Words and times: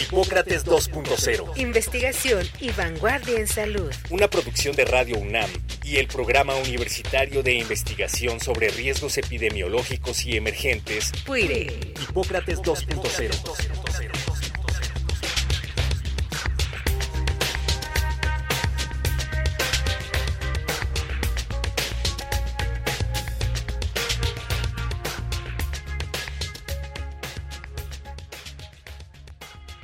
Hipócrates 0.00 0.64
2.0. 0.64 1.56
Investigación 1.56 2.46
y 2.60 2.70
vanguardia 2.70 3.38
en 3.38 3.48
salud. 3.48 3.92
Una 4.10 4.28
producción 4.28 4.76
de 4.76 4.84
Radio 4.84 5.18
UNAM 5.18 5.50
y 5.84 5.96
el 5.96 6.06
Programa 6.06 6.54
Universitario 6.54 7.42
de 7.42 7.54
Investigación 7.54 8.40
sobre 8.40 8.68
Riesgos 8.68 9.18
Epidemiológicos 9.18 10.24
y 10.24 10.36
Emergentes. 10.36 11.12
PUIRE. 11.26 11.94
Hipócrates 12.08 12.60
2.0. 12.60 14.37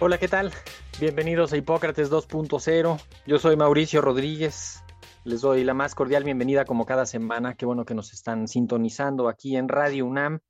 Hola, 0.07 0.19
¿qué 0.19 0.29
tal? 0.29 0.53
Bienvenidos 1.01 1.55
a 1.55 1.57
Hipócrates 1.57 2.13
2.0. 2.13 3.01
Yo 3.27 3.39
soy 3.39 3.57
Mauricio 3.57 4.03
Rodríguez. 4.03 4.85
Les 5.25 5.41
doy 5.41 5.65
la 5.65 5.73
más 5.73 5.95
cordial 5.95 6.25
bienvenida 6.25 6.67
como 6.67 6.85
cada 6.85 7.07
semana. 7.07 7.55
Qué 7.55 7.65
bueno 7.65 7.87
que 7.87 7.95
nos 7.95 8.13
están 8.13 8.47
sintonizando 8.47 9.31
aquí 9.31 9.57
en 9.57 9.67
Radio 9.67 10.05
UNAM. 10.05 10.41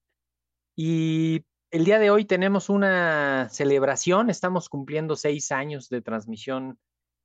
Y 0.74 1.44
el 1.70 1.84
día 1.84 2.00
de 2.00 2.10
hoy 2.10 2.24
tenemos 2.24 2.68
una 2.68 3.48
celebración. 3.48 4.28
Estamos 4.28 4.68
cumpliendo 4.68 5.14
seis 5.14 5.52
años 5.52 5.88
de 5.88 6.02
transmisión 6.02 6.80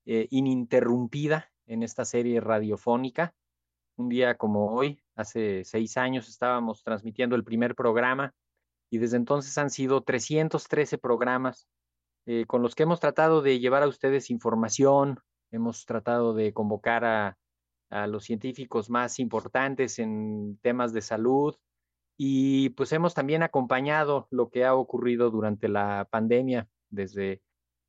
eh, 0.05 0.27
ininterrumpida 0.29 1.51
en 1.65 1.81
esta 1.81 2.05
serie 2.05 2.41
radiofónica. 2.41 3.33
Un 3.97 4.07
día 4.07 4.35
como 4.35 4.71
hoy, 4.71 5.01
hace 5.15 5.63
seis 5.63 5.97
años, 5.97 6.29
estábamos 6.29 6.83
transmitiendo 6.83 7.35
el 7.35 7.43
primer 7.43 7.73
programa 7.73 8.35
y 8.91 8.99
desde 8.99 9.17
entonces 9.17 9.57
han 9.57 9.71
sido 9.71 10.03
313 10.03 10.99
programas 10.99 11.67
eh, 12.25 12.45
con 12.45 12.61
los 12.61 12.75
que 12.75 12.83
hemos 12.83 12.99
tratado 12.99 13.41
de 13.41 13.59
llevar 13.59 13.83
a 13.83 13.87
ustedes 13.87 14.29
información, 14.29 15.19
hemos 15.51 15.85
tratado 15.85 16.33
de 16.33 16.53
convocar 16.53 17.05
a, 17.05 17.37
los 18.07 18.23
científicos 18.23 18.91
más 18.91 19.17
importantes 19.17 19.97
en 19.97 20.59
temas 20.61 20.93
de 20.93 21.01
salud 21.01 21.55
y 22.15 22.69
pues 22.69 22.91
hemos 22.91 23.15
también 23.15 23.41
acompañado 23.41 24.27
lo 24.29 24.51
que 24.51 24.63
ha 24.63 24.75
ocurrido 24.75 25.31
durante 25.31 25.67
la 25.69 26.07
pandemia 26.11 26.67
desde 26.89 27.41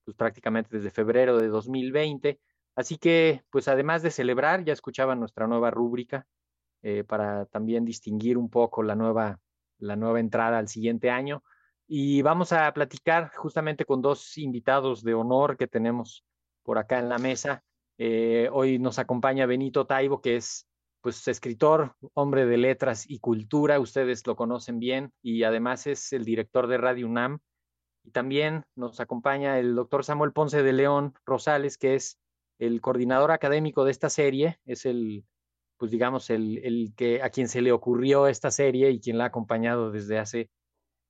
pues 0.06 0.16
prácticamente 0.16 0.74
desde 0.74 0.90
febrero 0.90 1.36
de 1.36 1.48
2020. 1.48 2.40
Así 2.76 2.96
que 2.96 3.42
pues 3.50 3.68
además 3.68 4.00
de 4.00 4.10
celebrar, 4.10 4.64
ya 4.64 4.72
escuchaban 4.72 5.20
nuestra 5.20 5.46
nueva 5.46 5.70
rúbrica 5.70 6.26
eh, 6.82 7.04
para 7.04 7.44
también 7.44 7.84
distinguir 7.84 8.38
un 8.38 8.48
poco 8.48 8.82
la 8.82 8.94
nueva, 8.94 9.38
la 9.78 9.96
nueva 9.96 10.18
entrada 10.18 10.58
al 10.58 10.68
siguiente 10.68 11.10
año. 11.10 11.42
Y 11.92 12.22
vamos 12.22 12.52
a 12.52 12.72
platicar 12.72 13.32
justamente 13.34 13.84
con 13.84 14.00
dos 14.00 14.38
invitados 14.38 15.02
de 15.02 15.12
honor 15.12 15.56
que 15.56 15.66
tenemos 15.66 16.24
por 16.62 16.78
acá 16.78 17.00
en 17.00 17.08
la 17.08 17.18
mesa. 17.18 17.64
Eh, 17.98 18.48
hoy 18.52 18.78
nos 18.78 19.00
acompaña 19.00 19.44
Benito 19.44 19.88
Taibo, 19.88 20.20
que 20.20 20.36
es 20.36 20.68
pues 21.00 21.26
escritor, 21.26 21.96
hombre 22.14 22.46
de 22.46 22.58
letras 22.58 23.10
y 23.10 23.18
cultura, 23.18 23.80
ustedes 23.80 24.24
lo 24.24 24.36
conocen 24.36 24.78
bien, 24.78 25.10
y 25.20 25.42
además 25.42 25.88
es 25.88 26.12
el 26.12 26.24
director 26.24 26.68
de 26.68 26.78
Radio 26.78 27.08
UNAM. 27.08 27.40
Y 28.04 28.12
también 28.12 28.62
nos 28.76 29.00
acompaña 29.00 29.58
el 29.58 29.74
doctor 29.74 30.04
Samuel 30.04 30.32
Ponce 30.32 30.62
de 30.62 30.72
León 30.72 31.14
Rosales, 31.26 31.76
que 31.76 31.96
es 31.96 32.20
el 32.60 32.80
coordinador 32.80 33.32
académico 33.32 33.84
de 33.84 33.90
esta 33.90 34.10
serie, 34.10 34.60
es 34.64 34.86
el, 34.86 35.24
pues 35.76 35.90
digamos, 35.90 36.30
el, 36.30 36.58
el 36.58 36.92
que 36.94 37.20
a 37.20 37.30
quien 37.30 37.48
se 37.48 37.62
le 37.62 37.72
ocurrió 37.72 38.28
esta 38.28 38.52
serie 38.52 38.92
y 38.92 39.00
quien 39.00 39.18
la 39.18 39.24
ha 39.24 39.26
acompañado 39.26 39.90
desde 39.90 40.20
hace 40.20 40.50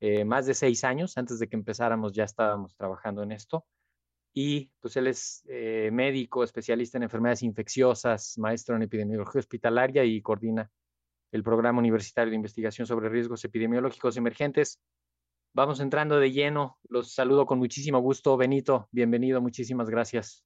eh, 0.01 0.25
más 0.25 0.47
de 0.47 0.55
seis 0.55 0.83
años, 0.85 1.17
antes 1.19 1.39
de 1.39 1.49
que 1.49 1.57
empezáramos 1.57 2.13
ya 2.13 2.25
estábamos 2.25 2.75
trabajando 2.75 3.23
en 3.23 3.33
esto. 3.33 3.67
Y 4.33 4.71
pues 4.81 4.97
él 4.97 5.09
es 5.09 5.43
eh, 5.49 5.91
médico, 5.93 6.43
especialista 6.45 6.97
en 6.97 7.03
enfermedades 7.03 7.43
infecciosas, 7.43 8.39
maestro 8.39 8.77
en 8.77 8.83
epidemiología 8.83 9.41
hospitalaria 9.41 10.05
y 10.05 10.23
coordina 10.23 10.71
el 11.33 11.43
programa 11.43 11.81
universitario 11.81 12.31
de 12.31 12.37
investigación 12.37 12.87
sobre 12.87 13.09
riesgos 13.09 13.45
epidemiológicos 13.45 14.17
emergentes. 14.17 14.81
Vamos 15.53 15.81
entrando 15.81 16.19
de 16.19 16.31
lleno. 16.31 16.79
Los 16.89 17.13
saludo 17.13 17.45
con 17.45 17.59
muchísimo 17.59 17.99
gusto. 18.01 18.37
Benito, 18.37 18.89
bienvenido. 18.93 19.41
Muchísimas 19.41 19.91
gracias. 19.91 20.45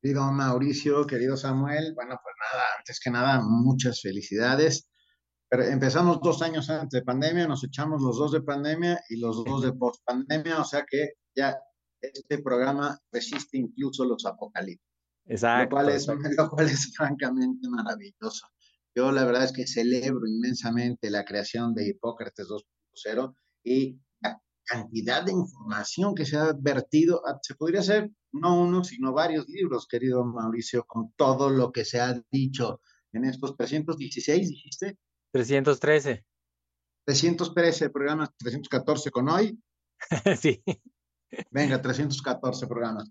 Querido 0.00 0.30
Mauricio, 0.32 1.06
querido 1.06 1.36
Samuel, 1.36 1.92
bueno, 1.94 2.18
pues 2.22 2.34
nada, 2.40 2.64
antes 2.78 3.00
que 3.00 3.10
nada, 3.10 3.42
muchas 3.42 4.00
felicidades 4.02 4.88
pero 5.48 5.64
empezamos 5.64 6.20
dos 6.20 6.42
años 6.42 6.68
antes 6.70 7.00
de 7.00 7.04
pandemia, 7.04 7.46
nos 7.46 7.62
echamos 7.62 8.02
los 8.02 8.18
dos 8.18 8.32
de 8.32 8.42
pandemia 8.42 9.00
y 9.08 9.16
los 9.16 9.44
dos 9.44 9.62
de 9.62 9.72
post 9.72 10.02
pandemia, 10.04 10.60
o 10.60 10.64
sea 10.64 10.84
que 10.88 11.10
ya 11.34 11.56
este 12.00 12.38
programa 12.38 12.98
resiste 13.12 13.58
incluso 13.58 14.04
los 14.04 14.26
apocalipsis. 14.26 14.84
Exacto. 15.26 15.76
Lo 15.76 15.82
cual, 15.82 15.94
es, 15.94 16.06
lo 16.36 16.50
cual 16.50 16.66
es 16.66 16.92
francamente 16.94 17.68
maravilloso. 17.68 18.46
Yo 18.94 19.12
la 19.12 19.24
verdad 19.24 19.44
es 19.44 19.52
que 19.52 19.66
celebro 19.66 20.26
inmensamente 20.26 21.10
la 21.10 21.24
creación 21.24 21.74
de 21.74 21.88
Hipócrates 21.88 22.48
2.0 22.48 23.34
y 23.62 24.00
la 24.20 24.40
cantidad 24.64 25.22
de 25.22 25.32
información 25.32 26.14
que 26.14 26.24
se 26.24 26.36
ha 26.36 26.54
vertido. 26.58 27.22
Se 27.42 27.54
podría 27.54 27.80
hacer 27.80 28.10
no 28.32 28.60
uno, 28.60 28.82
sino 28.84 29.12
varios 29.12 29.48
libros, 29.48 29.86
querido 29.86 30.24
Mauricio, 30.24 30.84
con 30.86 31.12
todo 31.16 31.50
lo 31.50 31.72
que 31.72 31.84
se 31.84 32.00
ha 32.00 32.20
dicho 32.30 32.80
en 33.12 33.24
estos 33.24 33.56
316, 33.56 34.48
dijiste. 34.48 34.98
313. 35.36 36.24
313 37.04 37.90
programas, 37.90 38.30
314 38.38 39.10
con 39.10 39.28
hoy. 39.28 39.62
sí. 40.40 40.62
Venga, 41.50 41.82
314 41.82 42.66
programas. 42.66 43.10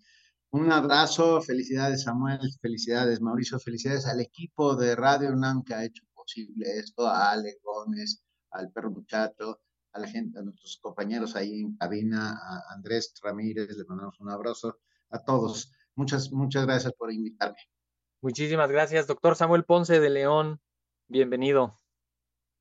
Un 0.50 0.72
abrazo, 0.72 1.42
felicidades 1.42 2.04
Samuel, 2.04 2.40
felicidades 2.62 3.22
Mauricio, 3.22 3.60
felicidades 3.60 4.08
al 4.08 4.22
equipo 4.22 4.76
de 4.76 4.96
Radio 4.96 5.30
UNAM 5.34 5.64
que 5.64 5.76
ha 5.76 5.86
hecho 5.86 6.04
posible 6.16 6.66
esto, 6.80 7.06
a 7.08 7.32
Ale 7.32 7.58
Gómez, 7.62 8.24
al 8.52 8.72
perro 8.72 8.90
muchacho, 8.90 9.62
a 9.92 10.00
la 10.00 10.08
gente, 10.08 10.40
a 10.40 10.42
nuestros 10.42 10.80
compañeros 10.82 11.36
ahí 11.36 11.62
en 11.62 11.78
cabina, 11.78 12.40
a 12.42 12.74
Andrés 12.74 13.14
Ramírez, 13.22 13.70
le 13.78 13.86
mandamos 13.86 14.20
un 14.20 14.32
abrazo 14.32 14.80
a 15.12 15.24
todos. 15.24 15.72
Muchas, 15.94 16.32
muchas 16.32 16.66
gracias 16.66 16.94
por 16.94 17.14
invitarme. 17.14 17.60
Muchísimas 18.22 18.72
gracias, 18.72 19.06
doctor 19.06 19.36
Samuel 19.36 19.66
Ponce 19.66 20.00
de 20.00 20.10
León. 20.10 20.60
Bienvenido. 21.08 21.80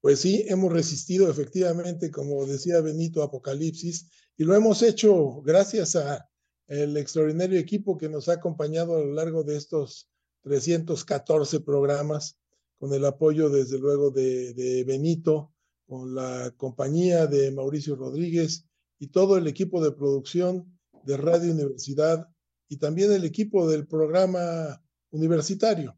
Pues 0.04 0.20
sí, 0.20 0.44
hemos 0.48 0.70
resistido 0.70 1.30
efectivamente, 1.30 2.10
como 2.10 2.44
decía 2.44 2.82
Benito, 2.82 3.22
Apocalipsis, 3.22 4.10
y 4.36 4.44
lo 4.44 4.54
hemos 4.54 4.82
hecho 4.82 5.40
gracias 5.40 5.96
a 5.96 6.28
el 6.66 6.98
extraordinario 6.98 7.58
equipo 7.58 7.96
que 7.96 8.10
nos 8.10 8.28
ha 8.28 8.34
acompañado 8.34 8.96
a 8.96 9.00
lo 9.00 9.14
largo 9.14 9.44
de 9.44 9.56
estos 9.56 10.10
314 10.42 11.60
programas, 11.60 12.38
con 12.76 12.92
el 12.92 13.02
apoyo 13.06 13.48
desde 13.48 13.78
luego 13.78 14.10
de, 14.10 14.52
de 14.52 14.84
Benito, 14.84 15.54
con 15.86 16.14
la 16.14 16.52
compañía 16.58 17.26
de 17.26 17.50
Mauricio 17.50 17.96
Rodríguez 17.96 18.66
y 18.98 19.06
todo 19.06 19.38
el 19.38 19.46
equipo 19.46 19.82
de 19.82 19.92
producción 19.92 20.78
de 21.04 21.16
Radio 21.16 21.50
Universidad 21.50 22.28
y 22.68 22.76
también 22.76 23.10
el 23.10 23.24
equipo 23.24 23.70
del 23.70 23.86
programa 23.86 24.84
universitario. 25.12 25.96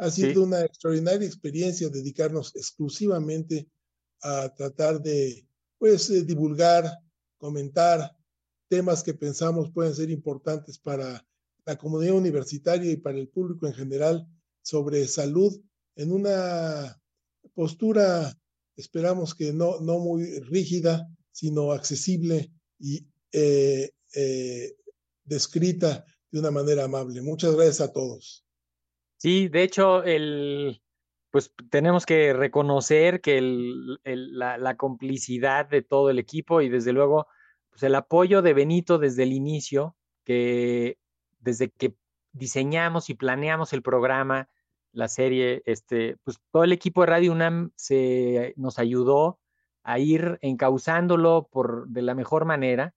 Ha 0.00 0.10
sido 0.10 0.32
sí. 0.32 0.38
una 0.38 0.64
extraordinaria 0.64 1.26
experiencia 1.26 1.90
dedicarnos 1.90 2.56
exclusivamente 2.56 3.68
a 4.22 4.48
tratar 4.54 5.02
de, 5.02 5.46
pues, 5.78 6.08
eh, 6.08 6.24
divulgar, 6.24 6.90
comentar 7.36 8.16
temas 8.68 9.02
que 9.02 9.12
pensamos 9.12 9.70
pueden 9.70 9.94
ser 9.94 10.10
importantes 10.10 10.78
para 10.78 11.26
la 11.66 11.76
comunidad 11.76 12.14
universitaria 12.14 12.90
y 12.90 12.96
para 12.96 13.18
el 13.18 13.28
público 13.28 13.66
en 13.66 13.74
general 13.74 14.26
sobre 14.62 15.06
salud 15.06 15.60
en 15.96 16.12
una 16.12 16.98
postura, 17.52 18.34
esperamos 18.76 19.34
que 19.34 19.52
no, 19.52 19.80
no 19.80 19.98
muy 19.98 20.38
rígida, 20.40 21.06
sino 21.30 21.72
accesible 21.72 22.50
y 22.78 23.06
eh, 23.32 23.90
eh, 24.14 24.76
descrita 25.24 26.04
de 26.30 26.38
una 26.38 26.50
manera 26.50 26.84
amable. 26.84 27.20
Muchas 27.20 27.54
gracias 27.54 27.80
a 27.82 27.92
todos. 27.92 28.46
Sí, 29.20 29.48
de 29.48 29.62
hecho, 29.62 30.02
el, 30.02 30.82
pues 31.30 31.52
tenemos 31.70 32.06
que 32.06 32.32
reconocer 32.32 33.20
que 33.20 33.36
el, 33.36 34.00
la, 34.04 34.56
la, 34.56 34.76
complicidad 34.78 35.68
de 35.68 35.82
todo 35.82 36.08
el 36.08 36.18
equipo 36.18 36.62
y 36.62 36.70
desde 36.70 36.94
luego 36.94 37.26
pues 37.68 37.82
el 37.82 37.94
apoyo 37.96 38.40
de 38.40 38.54
Benito 38.54 38.98
desde 38.98 39.24
el 39.24 39.34
inicio, 39.34 39.94
que 40.24 40.96
desde 41.38 41.70
que 41.70 41.94
diseñamos 42.32 43.10
y 43.10 43.14
planeamos 43.14 43.74
el 43.74 43.82
programa, 43.82 44.48
la 44.92 45.08
serie, 45.08 45.62
este, 45.66 46.16
pues 46.24 46.38
todo 46.50 46.64
el 46.64 46.72
equipo 46.72 47.02
de 47.02 47.08
Radio 47.08 47.32
UNAM 47.32 47.72
se, 47.76 48.54
nos 48.56 48.78
ayudó 48.78 49.38
a 49.82 49.98
ir 49.98 50.38
encauzándolo 50.40 51.46
por, 51.52 51.88
de 51.88 52.00
la 52.00 52.14
mejor 52.14 52.46
manera 52.46 52.94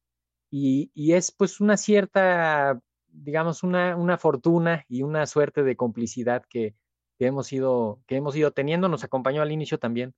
y, 0.49 0.89
y 0.93 1.13
es 1.13 1.33
pues 1.33 1.59
una 1.59 1.75
cierta, 1.75 2.79
digamos, 3.13 3.63
una, 3.63 3.95
una, 3.95 4.17
fortuna 4.17 4.85
y 4.89 5.03
una 5.03 5.25
suerte 5.25 5.63
de 5.63 5.75
complicidad 5.75 6.43
que, 6.49 6.75
que, 7.17 7.27
hemos 7.27 7.53
ido, 7.53 8.01
que 8.07 8.17
hemos 8.17 8.35
teniendo. 8.53 8.89
Nos 8.89 9.03
acompañó 9.03 9.41
al 9.41 9.51
inicio 9.51 9.79
también 9.79 10.13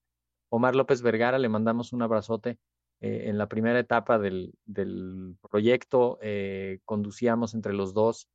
Omar 0.50 0.75
López 0.75 1.01
Vergara, 1.01 1.38
le 1.39 1.50
mandamos 1.50 1.94
un 1.94 2.01
abrazote. 2.01 2.57
Eh, 3.01 3.24
en 3.30 3.38
la 3.38 3.47
primera 3.47 3.77
etapa 3.77 4.18
del, 4.18 4.53
del 4.65 5.36
proyecto 5.51 6.18
eh, 6.21 6.80
conducíamos 6.86 7.53
entre 7.53 7.74
los 7.74 7.94
dos 7.94 8.30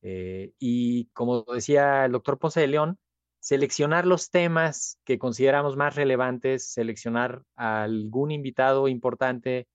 eh, 0.00 0.52
y 0.58 1.06
como 1.08 1.42
decía 1.42 2.06
el 2.06 2.12
doctor 2.12 2.38
Ponce 2.38 2.60
de 2.60 2.66
León, 2.68 2.98
seleccionar 3.40 4.06
los 4.06 4.30
temas 4.30 4.98
que 5.04 5.18
consideramos 5.18 5.76
más 5.76 5.96
relevantes, 5.96 6.72
seleccionar 6.72 7.42
algún 7.56 8.30
invitado 8.30 8.88
importante 8.88 9.68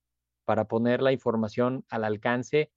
para 0.43 0.65
poner 0.65 1.01
la 1.01 1.11
información 1.11 1.85
al 1.89 2.03
alcance 2.03 2.71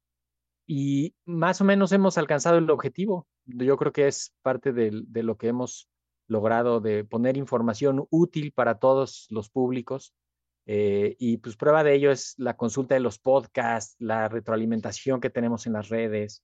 y 0.66 1.14
más 1.24 1.60
o 1.60 1.64
menos 1.64 1.92
hemos 1.92 2.18
alcanzado 2.18 2.58
el 2.58 2.70
objetivo. 2.70 3.26
Yo 3.44 3.76
creo 3.76 3.92
que 3.92 4.06
es 4.06 4.32
parte 4.42 4.72
de, 4.72 4.90
lo 5.22 5.36
que 5.36 5.48
hemos 5.48 5.88
logrado 6.26 6.80
de 6.80 7.04
poner 7.04 7.36
información 7.36 8.06
útil 8.10 8.52
para 8.52 8.78
todos 8.78 9.26
los 9.30 9.50
públicos. 9.50 10.14
Eh, 10.66 11.16
y 11.18 11.36
pues 11.38 11.56
prueba 11.56 11.84
de 11.84 11.94
ello 11.94 12.10
es 12.10 12.34
la 12.38 12.56
consulta 12.56 12.94
de 12.94 13.00
los 13.00 13.18
podcasts, 13.18 13.96
la 13.98 14.28
retroalimentación 14.28 15.20
que 15.20 15.28
tenemos 15.28 15.66
en 15.66 15.74
las 15.74 15.90
redes, 15.90 16.42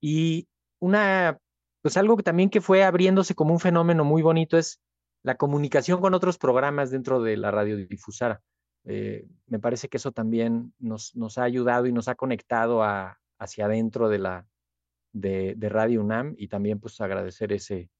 y 0.00 0.48
una, 0.80 1.38
pues 1.82 1.96
algo 1.96 2.16
que 2.16 2.22
también 2.22 2.50
que 2.50 2.60
fue 2.60 2.84
abriéndose 2.84 3.34
como 3.34 3.52
un 3.52 3.60
fenómeno 3.60 4.04
muy 4.04 4.22
bonito 4.22 4.58
es 4.58 4.80
la 5.22 5.36
comunicación 5.36 6.00
con 6.00 6.14
otros 6.14 6.38
programas 6.38 6.90
dentro 6.90 7.22
de 7.22 7.36
la 7.36 7.50
radiodifusora. 7.50 8.42
Eh, 8.84 9.26
me 9.46 9.58
parece 9.58 9.88
que 9.88 9.96
eso 9.96 10.12
también 10.12 10.72
nos, 10.78 11.14
nos, 11.16 11.36
ha 11.38 11.42
ayudado 11.42 11.86
y 11.86 11.92
nos 11.92 12.08
ha 12.08 12.14
conectado 12.14 12.82
a, 12.82 13.18
hacia 13.38 13.66
adentro 13.66 14.08
de 14.08 14.18
la 14.18 14.46
de, 15.12 15.54
de, 15.56 15.68
Radio 15.68 16.00
UNAM 16.00 16.34
y 16.36 16.48
también 16.48 16.80
pues 16.80 17.00
agradecer 17.00 17.52
ese, 17.52 17.90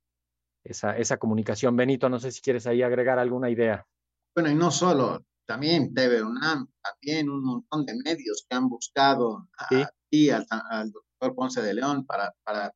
esa, 0.65 0.97
esa 0.97 1.17
comunicación. 1.17 1.77
Benito, 1.77 2.09
no 2.09 2.19
sé 2.19 2.31
si 2.31 2.41
quieres 2.41 2.67
ahí 2.67 2.83
agregar 2.83 3.19
alguna 3.19 3.51
idea. 3.51 3.87
Bueno, 4.35 4.51
y 4.51 4.55
no 4.55 4.71
solo, 4.71 5.25
también 5.47 5.95
TV 5.95 6.23
UNAM, 6.23 6.69
también 6.83 7.31
un 7.31 7.43
montón 7.43 7.87
de 7.87 7.95
medios 8.05 8.47
que 8.49 8.57
han 8.57 8.69
buscado 8.69 9.49
¿Sí? 9.69 9.83
y 10.11 10.31
al, 10.31 10.47
al, 10.51 10.91
doctor 10.93 11.35
Ponce 11.35 11.63
de 11.63 11.75
León 11.75 12.05
para, 12.05 12.35
para 12.45 12.73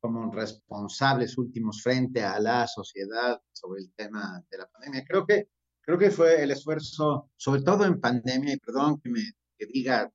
como 0.00 0.32
responsables 0.32 1.36
últimos 1.36 1.82
frente 1.82 2.22
a 2.22 2.38
la 2.38 2.66
sociedad 2.66 3.40
sobre 3.52 3.82
el 3.82 3.92
tema 3.94 4.42
de 4.50 4.58
la 4.58 4.66
pandemia. 4.66 5.04
Creo 5.06 5.26
que, 5.26 5.48
creo 5.82 5.98
que 5.98 6.10
fue 6.10 6.42
el 6.42 6.50
esfuerzo, 6.50 7.30
sobre 7.36 7.62
todo 7.62 7.84
en 7.84 8.00
pandemia, 8.00 8.54
y 8.54 8.58
perdón 8.58 9.00
que 9.00 9.10
me 9.10 9.22
que 9.58 9.66
diga, 9.66 10.10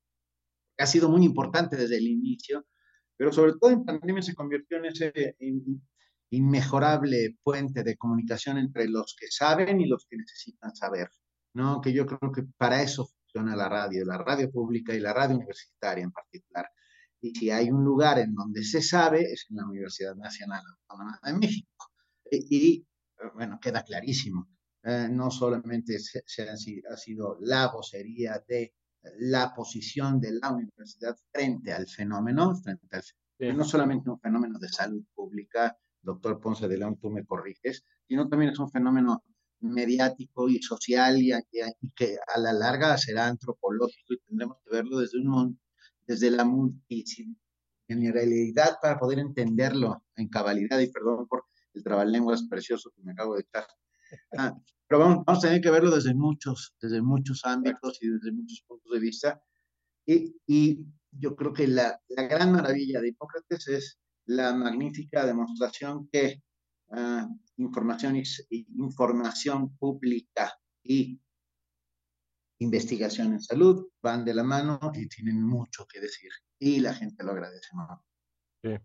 que 0.75 0.83
ha 0.83 0.87
sido 0.87 1.09
muy 1.09 1.25
importante 1.25 1.75
desde 1.75 1.97
el 1.97 2.07
inicio, 2.07 2.65
pero 3.17 3.31
sobre 3.31 3.53
todo 3.53 3.71
en 3.71 3.85
pandemia 3.85 4.21
se 4.21 4.35
convirtió 4.35 4.77
en 4.77 4.85
ese 4.85 5.35
in, 5.39 5.81
inmejorable 6.29 7.37
puente 7.43 7.83
de 7.83 7.97
comunicación 7.97 8.57
entre 8.57 8.87
los 8.87 9.15
que 9.19 9.27
saben 9.29 9.79
y 9.79 9.87
los 9.87 10.05
que 10.09 10.17
necesitan 10.17 10.75
saber, 10.75 11.09
¿no? 11.53 11.81
Que 11.81 11.93
yo 11.93 12.05
creo 12.05 12.31
que 12.31 12.43
para 12.57 12.81
eso 12.81 13.07
funciona 13.07 13.55
la 13.55 13.69
radio, 13.69 14.05
la 14.05 14.17
radio 14.17 14.51
pública 14.51 14.93
y 14.93 14.99
la 14.99 15.13
radio 15.13 15.35
universitaria 15.35 16.03
en 16.03 16.11
particular. 16.11 16.67
Y 17.21 17.33
si 17.33 17.49
hay 17.49 17.71
un 17.71 17.83
lugar 17.83 18.19
en 18.19 18.35
donde 18.35 18.63
se 18.63 18.81
sabe, 18.81 19.21
es 19.31 19.45
en 19.49 19.57
la 19.57 19.65
Universidad 19.65 20.15
Nacional 20.15 20.61
Autónoma 20.67 21.19
de 21.23 21.33
México. 21.33 21.87
Y, 22.29 22.47
y 22.49 22.87
bueno, 23.33 23.59
queda 23.61 23.83
clarísimo. 23.83 24.47
Eh, 24.83 25.07
no 25.09 25.31
solamente 25.31 25.97
se, 25.97 26.21
se 26.27 26.47
ha, 26.47 26.53
ha, 26.53 26.97
sido 26.97 27.37
la 27.41 27.71
vocería 27.71 28.43
de 28.47 28.75
la 29.19 29.53
posición 29.53 30.19
de 30.19 30.33
la 30.33 30.51
universidad 30.51 31.15
frente 31.31 31.71
al 31.73 31.87
fenómeno, 31.87 32.55
frente 32.55 32.87
al, 32.91 33.03
sí. 33.03 33.13
no 33.53 33.63
solamente 33.63 34.09
un 34.09 34.19
fenómeno 34.19 34.59
de 34.59 34.69
salud 34.69 35.03
pública, 35.13 35.77
doctor 36.01 36.39
Ponce 36.39 36.67
de 36.67 36.77
León, 36.77 36.97
tú 36.99 37.09
me 37.09 37.25
corriges, 37.25 37.83
sino 38.07 38.29
también 38.29 38.51
es 38.51 38.59
un 38.59 38.69
fenómeno 38.69 39.23
mediático 39.61 40.49
y 40.49 40.61
social 40.61 41.17
y, 41.17 41.33
y, 41.33 41.91
que 41.95 42.17
a 42.33 42.39
la 42.39 42.53
larga 42.53 42.97
será 42.97 43.27
antropológico 43.27 44.13
y 44.13 44.19
tendremos 44.19 44.57
que 44.63 44.75
verlo 44.75 44.99
desde 44.99 45.19
un 45.19 45.59
desde 46.05 46.29
la 46.29 46.45
multigeneralidad 46.45 48.77
para 48.81 48.99
poder 48.99 49.19
entenderlo 49.19 50.03
en 50.15 50.29
cabalidad 50.29 50.79
y 50.79 50.91
perdón 50.91 51.27
por 51.27 51.45
el 51.73 51.83
trabalenguas 51.83 52.43
precioso 52.47 52.91
que 52.95 53.03
me 53.03 53.11
acabo 53.13 53.35
de 53.35 53.41
echar. 53.41 53.65
Ah, 54.37 54.55
pero 54.87 54.99
vamos, 54.99 55.25
vamos, 55.25 55.43
a 55.43 55.47
tener 55.47 55.61
que 55.61 55.71
verlo 55.71 55.91
desde 55.91 56.13
muchos, 56.13 56.75
desde 56.79 57.01
muchos 57.01 57.43
ámbitos 57.43 57.97
y 58.01 58.09
desde 58.09 58.31
muchos 58.31 58.63
puntos 58.67 58.91
de 58.91 58.99
vista. 58.99 59.41
Y, 60.05 60.35
y 60.45 60.85
yo 61.11 61.35
creo 61.35 61.53
que 61.53 61.67
la, 61.67 61.99
la, 62.09 62.23
gran 62.23 62.51
maravilla 62.51 63.01
de 63.01 63.09
Hipócrates 63.09 63.67
es 63.67 63.99
la 64.25 64.53
magnífica 64.53 65.25
demostración 65.25 66.07
que 66.11 66.43
uh, 66.87 67.27
información, 67.57 68.15
y, 68.15 68.23
información 68.77 69.75
pública 69.77 70.53
y 70.83 71.19
investigación 72.59 73.33
en 73.33 73.41
salud 73.41 73.87
van 74.01 74.23
de 74.23 74.33
la 74.33 74.43
mano 74.43 74.79
y 74.93 75.07
tienen 75.07 75.41
mucho 75.41 75.85
que 75.87 75.99
decir. 75.99 76.31
Y 76.59 76.79
la 76.79 76.93
gente 76.93 77.23
lo 77.23 77.31
agradece. 77.31 77.69
¿no? 77.73 78.05
Sí. 78.63 78.77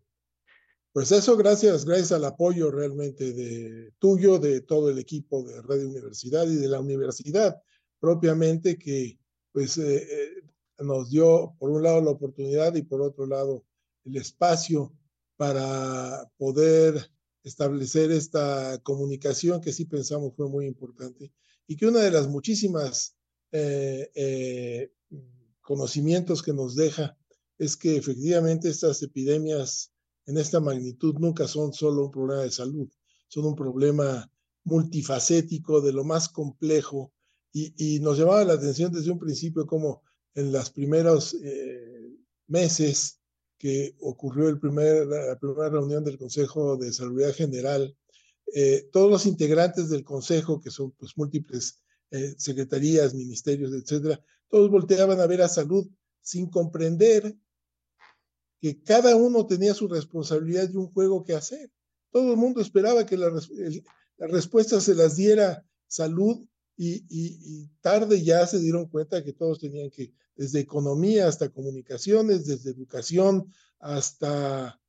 Pues 0.93 1.13
eso, 1.13 1.37
gracias, 1.37 1.85
gracias 1.85 2.13
al 2.13 2.25
apoyo 2.25 2.71
realmente 2.71 3.33
de 3.33 3.93
tuyo, 3.99 4.39
de 4.39 4.61
todo 4.61 4.91
el 4.91 4.99
equipo 4.99 5.45
de 5.45 5.63
Radio 5.63 5.89
Universidad 5.89 6.49
y 6.49 6.57
de 6.57 6.69
la 6.69 6.81
universidad 6.81 7.63
propiamente 8.01 8.79
que 8.79 9.19
pues 9.53 9.79
eh, 9.79 10.03
eh, 10.03 10.43
nos 10.79 11.11
dio 11.11 11.55
por 11.59 11.71
un 11.71 11.83
lado 11.83 12.01
la 12.01 12.11
oportunidad 12.11 12.75
y 12.75 12.83
por 12.83 13.03
otro 13.03 13.27
lado 13.27 13.65
el 14.05 14.17
espacio 14.17 14.93
para 15.37 16.31
poder 16.39 17.11
establecer 17.45 18.11
esta 18.11 18.79
comunicación 18.83 19.61
que 19.61 19.73
sí 19.73 19.85
pensamos 19.85 20.35
fue 20.35 20.49
muy 20.49 20.67
importante 20.67 21.33
y 21.67 21.77
que 21.77 21.87
una 21.87 22.01
de 22.01 22.11
las 22.11 22.29
muchísimas 22.29 23.17
eh, 23.53 24.11
eh, 24.15 24.93
conocimientos 25.61 26.43
que 26.43 26.53
nos 26.53 26.75
deja 26.75 27.17
es 27.59 27.77
que 27.77 27.97
efectivamente 27.97 28.69
estas 28.69 29.03
epidemias 29.03 29.93
en 30.31 30.39
esta 30.39 30.61
magnitud 30.61 31.17
nunca 31.19 31.49
son 31.49 31.73
solo 31.73 32.07
un 32.07 32.11
problema 32.11 32.43
de 32.43 32.51
salud, 32.51 32.89
son 33.29 33.47
un 33.47 33.57
problema 33.57 34.31
multifacético 34.65 35.81
de 35.81 35.93
lo 35.93 36.05
más 36.05 36.29
complejo. 36.29 37.13
Y, 37.53 37.99
nos 37.99 38.17
llamaba 38.17 38.45
la 38.45 38.53
atención 38.53 38.93
desde 38.93 39.11
un 39.11 39.19
principio 39.19 39.67
como 39.67 40.03
en 40.35 40.53
los 40.53 40.71
primeros 40.71 41.35
eh, 41.43 42.15
meses 42.47 43.19
que 43.59 43.97
ocurrió 43.99 44.49
el 44.49 44.61
primer, 44.61 45.07
la 45.09 45.37
primera 45.37 45.69
reunión 45.69 46.05
del 46.05 46.17
Consejo 46.17 46.77
de 46.77 46.93
Salud 46.93 47.21
General, 47.35 47.95
eh, 48.55 48.89
todos 48.93 49.11
los 49.11 49.27
integrantes 49.27 49.91
del 49.91 50.05
Consejo, 50.05 50.61
que 50.61 50.71
son 50.71 50.93
pues 50.93 51.13
múltiples 51.17 51.83
eh, 52.13 52.35
secretarías, 52.39 53.15
ministerios, 53.15 53.73
etcétera, 53.73 54.23
todos 54.49 54.71
volteaban 54.71 55.21
a 55.21 55.27
ver 55.27 55.43
a 55.43 55.49
salud 55.49 55.89
sin 56.23 56.49
comprender 56.49 57.35
que 58.61 58.83
cada 58.83 59.17
uno 59.17 59.47
tenía 59.47 59.75
su 59.75 59.89
responsabilidad 59.89 60.69
y 60.71 60.77
un 60.77 60.91
juego 60.91 61.25
que 61.25 61.35
hacer. 61.35 61.71
Todo 62.11 62.33
el 62.33 62.37
mundo 62.37 62.61
esperaba 62.61 63.07
que 63.07 63.17
la, 63.17 63.29
el, 63.57 63.85
la 64.19 64.27
respuesta 64.27 64.81
se 64.81 64.95
las 64.95 65.17
diera 65.17 65.65
salud 65.87 66.47
y, 66.77 67.67
tarde 67.81 68.23
ya 68.23 68.47
se 68.47 68.59
dieron 68.59 68.87
cuenta 68.87 69.23
que 69.23 69.35
todos 69.35 69.59
tenían 69.59 69.91
que, 69.91 70.15
desde 70.35 70.61
economía 70.61 71.29
hasta 71.29 71.51
comunicaciones, 71.51 72.47
desde 72.47 72.71
educación 72.71 73.53
hasta 73.79 74.81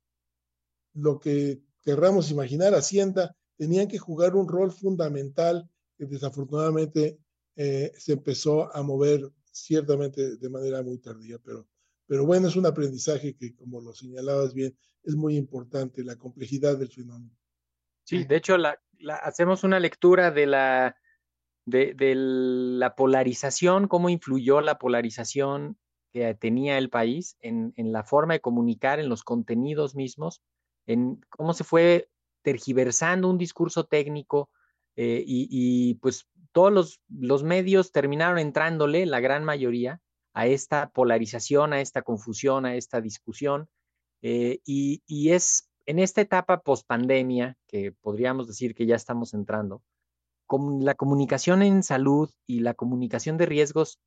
lo 0.94 1.18
que 1.18 1.62
querramos 1.82 2.30
imaginar, 2.30 2.74
Hacienda, 2.74 3.36
tenían 3.56 3.88
que 3.88 3.98
jugar 3.98 4.36
un 4.36 4.48
rol 4.48 4.72
fundamental 4.72 5.68
que 5.98 6.06
desafortunadamente 6.06 7.18
eh, 7.56 7.92
se 7.98 8.12
empezó 8.12 8.74
a 8.74 8.82
mover 8.82 9.30
ciertamente 9.50 10.36
de 10.36 10.48
manera 10.48 10.82
muy 10.82 10.98
tardía, 10.98 11.38
pero, 11.38 11.68
pero 12.12 12.26
bueno, 12.26 12.48
es 12.48 12.56
un 12.56 12.66
aprendizaje 12.66 13.34
que, 13.36 13.54
como 13.54 13.80
lo 13.80 13.94
señalabas 13.94 14.52
bien, 14.52 14.76
es 15.02 15.16
muy 15.16 15.34
importante, 15.34 16.04
la 16.04 16.16
complejidad 16.16 16.76
del 16.76 16.90
fenómeno. 16.90 17.34
Sí, 18.04 18.24
de 18.24 18.36
hecho, 18.36 18.58
la, 18.58 18.78
la, 18.98 19.14
hacemos 19.14 19.64
una 19.64 19.80
lectura 19.80 20.30
de 20.30 20.44
la, 20.44 20.94
de, 21.64 21.94
de, 21.94 22.12
la 22.14 22.94
polarización, 22.96 23.88
cómo 23.88 24.10
influyó 24.10 24.60
la 24.60 24.78
polarización 24.78 25.78
que 26.12 26.34
tenía 26.34 26.76
el 26.76 26.90
país 26.90 27.38
en, 27.40 27.72
en 27.78 27.92
la 27.92 28.04
forma 28.04 28.34
de 28.34 28.42
comunicar, 28.42 29.00
en 29.00 29.08
los 29.08 29.22
contenidos 29.22 29.94
mismos, 29.94 30.42
en 30.84 31.18
cómo 31.30 31.54
se 31.54 31.64
fue 31.64 32.10
tergiversando 32.42 33.30
un 33.30 33.38
discurso 33.38 33.84
técnico, 33.84 34.50
eh, 34.96 35.24
y, 35.26 35.48
y, 35.50 35.94
pues 35.94 36.28
todos 36.52 36.70
los, 36.70 37.00
los, 37.08 37.42
medios 37.42 37.90
terminaron 37.90 38.38
entrándole, 38.38 39.06
la 39.06 39.20
gran 39.20 39.44
mayoría, 39.44 40.02
a 40.34 40.46
esta 40.46 40.90
polarización, 40.90 41.72
a 41.72 41.80
esta 41.80 42.02
confusión, 42.02 42.66
a 42.66 42.74
esta 42.76 43.00
discusión. 43.00 43.68
Eh, 44.22 44.60
y, 44.64 45.30
es 45.30 45.68
en 45.86 45.98
esta 45.98 46.20
etapa 46.20 46.60
post 46.60 46.86
pandemia, 46.86 47.56
que 47.66 47.92
podríamos 47.92 48.46
decir 48.46 48.74
que 48.74 48.86
ya 48.86 48.96
estamos 48.96 49.34
entrando, 49.34 49.82
con 50.46 50.84
la 50.84 50.94
comunicación 50.94 51.62
en 51.62 51.82
salud 51.82 52.30
y 52.46 52.60
la 52.60 52.74
comunicación 52.74 53.36
de 53.36 53.46
riesgos, 53.46 53.98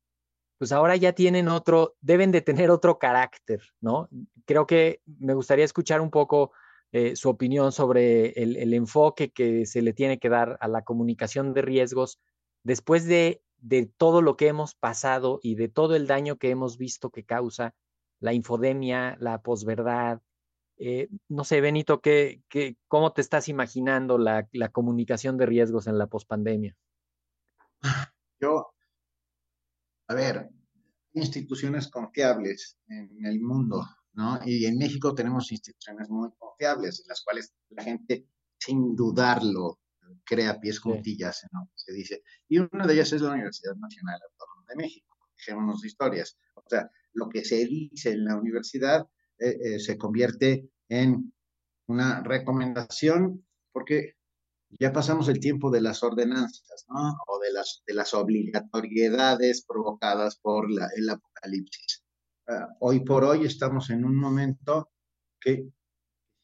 pues 0.58 0.72
ahora 0.72 0.96
ya 0.96 1.12
tienen 1.12 1.48
otro, 1.48 1.96
deben 2.00 2.32
de 2.32 2.40
tener 2.40 2.70
otro 2.70 2.98
carácter, 2.98 3.60
¿no? 3.80 4.08
Creo 4.46 4.66
que 4.66 5.02
me 5.04 5.34
gustaría 5.34 5.66
escuchar 5.66 6.00
un 6.00 6.10
poco 6.10 6.52
eh, 6.92 7.14
su 7.14 7.28
opinión 7.28 7.72
sobre 7.72 8.28
el, 8.30 8.72
enfoque 8.72 9.30
que 9.30 9.66
se 9.66 9.82
le 9.82 9.92
tiene 9.92 10.18
que 10.18 10.30
dar 10.30 10.56
a 10.60 10.68
la 10.68 10.82
comunicación 10.82 11.52
de 11.52 11.62
riesgos 11.62 12.18
después 12.62 13.04
de, 13.06 13.42
de 13.58 13.86
todo 13.86 14.22
lo 14.22 14.36
que 14.36 14.48
hemos 14.48 14.74
pasado 14.74 15.40
y 15.42 15.54
de 15.54 15.68
todo 15.68 15.96
el 15.96 16.06
daño 16.06 16.36
que 16.36 16.50
hemos 16.50 16.78
visto 16.78 17.10
que 17.10 17.24
causa 17.24 17.74
la 18.20 18.32
infodemia, 18.32 19.16
la 19.20 19.42
posverdad, 19.42 20.20
eh, 20.78 21.08
no 21.28 21.44
sé, 21.44 21.60
Benito, 21.60 22.00
¿qué, 22.00 22.42
qué, 22.48 22.76
cómo 22.86 23.12
te 23.12 23.22
estás 23.22 23.48
imaginando 23.48 24.18
la, 24.18 24.46
la 24.52 24.68
comunicación 24.68 25.38
de 25.38 25.46
riesgos 25.46 25.86
en 25.86 25.98
la 25.98 26.06
pospandemia? 26.06 26.76
Yo, 28.40 28.74
a 30.08 30.14
ver, 30.14 30.50
instituciones 31.14 31.88
confiables 31.88 32.78
en 32.88 33.24
el 33.24 33.40
mundo, 33.40 33.86
¿no? 34.12 34.38
Y 34.44 34.66
en 34.66 34.76
México 34.76 35.14
tenemos 35.14 35.50
instituciones 35.50 36.10
muy 36.10 36.28
confiables, 36.36 37.00
en 37.00 37.08
las 37.08 37.22
cuales 37.22 37.54
la 37.70 37.82
gente, 37.82 38.28
sin 38.58 38.94
dudarlo, 38.94 39.78
crea 40.24 40.60
pies 40.60 40.78
juntillas, 40.78 41.46
¿no? 41.52 41.70
Se 41.74 41.92
dice. 41.92 42.22
Y 42.48 42.58
una 42.58 42.86
de 42.86 42.94
ellas 42.94 43.12
es 43.12 43.22
la 43.22 43.32
Universidad 43.32 43.74
Nacional 43.76 44.20
Autónoma 44.22 44.64
de 44.68 44.76
México. 44.76 45.16
Dejémonos 45.36 45.80
de 45.80 45.88
historias. 45.88 46.38
O 46.54 46.62
sea, 46.68 46.90
lo 47.12 47.28
que 47.28 47.44
se 47.44 47.64
dice 47.66 48.12
en 48.12 48.24
la 48.24 48.36
universidad 48.36 49.06
eh, 49.38 49.56
eh, 49.62 49.78
se 49.78 49.98
convierte 49.98 50.70
en 50.88 51.32
una 51.88 52.22
recomendación, 52.22 53.46
porque 53.72 54.14
ya 54.80 54.92
pasamos 54.92 55.28
el 55.28 55.40
tiempo 55.40 55.70
de 55.70 55.80
las 55.80 56.02
ordenanzas, 56.02 56.86
¿no? 56.88 57.16
O 57.28 57.38
de 57.38 57.52
las, 57.52 57.82
de 57.86 57.94
las 57.94 58.14
obligatoriedades 58.14 59.64
provocadas 59.66 60.36
por 60.36 60.70
la, 60.70 60.88
el 60.96 61.08
apocalipsis. 61.08 62.02
Uh, 62.48 62.66
hoy 62.80 63.00
por 63.00 63.24
hoy 63.24 63.44
estamos 63.44 63.90
en 63.90 64.04
un 64.04 64.16
momento 64.16 64.90
que 65.40 65.68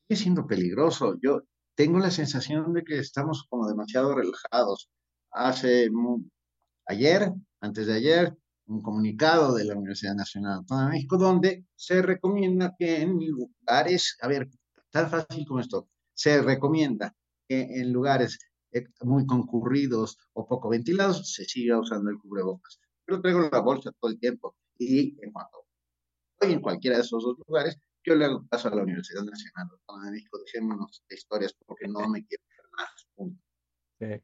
sigue 0.09 0.23
siendo 0.23 0.47
peligroso. 0.47 1.17
Yo 1.23 1.43
tengo 1.75 1.99
la 1.99 2.11
sensación 2.11 2.73
de 2.73 2.85
que 2.85 2.99
estamos 2.99 3.47
como 3.49 3.67
demasiado 3.67 4.15
relajados. 4.15 4.91
Hace 5.31 5.91
ayer, 6.87 7.33
antes 7.61 7.87
de 7.87 7.95
ayer, 7.95 8.37
un 8.67 8.83
comunicado 8.83 9.55
de 9.55 9.65
la 9.65 9.75
Universidad 9.75 10.15
Nacional 10.15 10.59
Autónoma 10.59 10.87
de 10.87 10.93
México 10.97 11.19
donde 11.19 11.65
se 11.75 12.03
recomienda 12.03 12.75
que 12.79 13.01
en 13.03 13.19
lugares, 13.19 14.17
a 14.21 14.29
ver, 14.29 14.49
tan 14.91 15.11
fácil 15.11 15.47
como 15.47 15.61
esto, 15.61 15.89
se 16.15 16.43
recomienda 16.43 17.15
que 17.49 17.61
en 17.61 17.93
lugares 17.93 18.39
eh, 18.73 18.85
muy 19.01 19.27
concurridos 19.27 20.19
o 20.33 20.47
poco 20.47 20.69
ventilados 20.69 21.33
se 21.35 21.45
siga 21.45 21.79
usando 21.79 22.11
el 22.11 22.19
cubrebocas. 22.19 22.81
Yo 23.09 23.21
traigo 23.21 23.49
la 23.51 23.61
bolsa 23.61 23.93
todo 24.01 24.11
el 24.11 24.19
tiempo 24.19 24.57
y 24.79 25.17
en 25.23 25.33
cuanto 25.33 25.67
estoy 26.35 26.55
en 26.55 26.63
cualquiera 26.63 26.97
de 26.97 27.03
esos 27.03 27.23
dos 27.23 27.39
lugares, 27.47 27.79
yo 28.05 28.15
le 28.15 28.25
hago 28.25 28.47
caso 28.51 28.69
a 28.69 28.75
la 28.75 28.83
Universidad 28.83 29.23
Nacional 29.23 29.69
México, 30.11 30.39
dejémonos 30.45 31.05
de 31.09 31.15
historias 31.15 31.55
porque 31.67 31.89
no 31.89 32.09
me 32.09 32.25
quiero 32.25 32.43
enfermar. 32.51 32.89
Sí. 33.99 34.23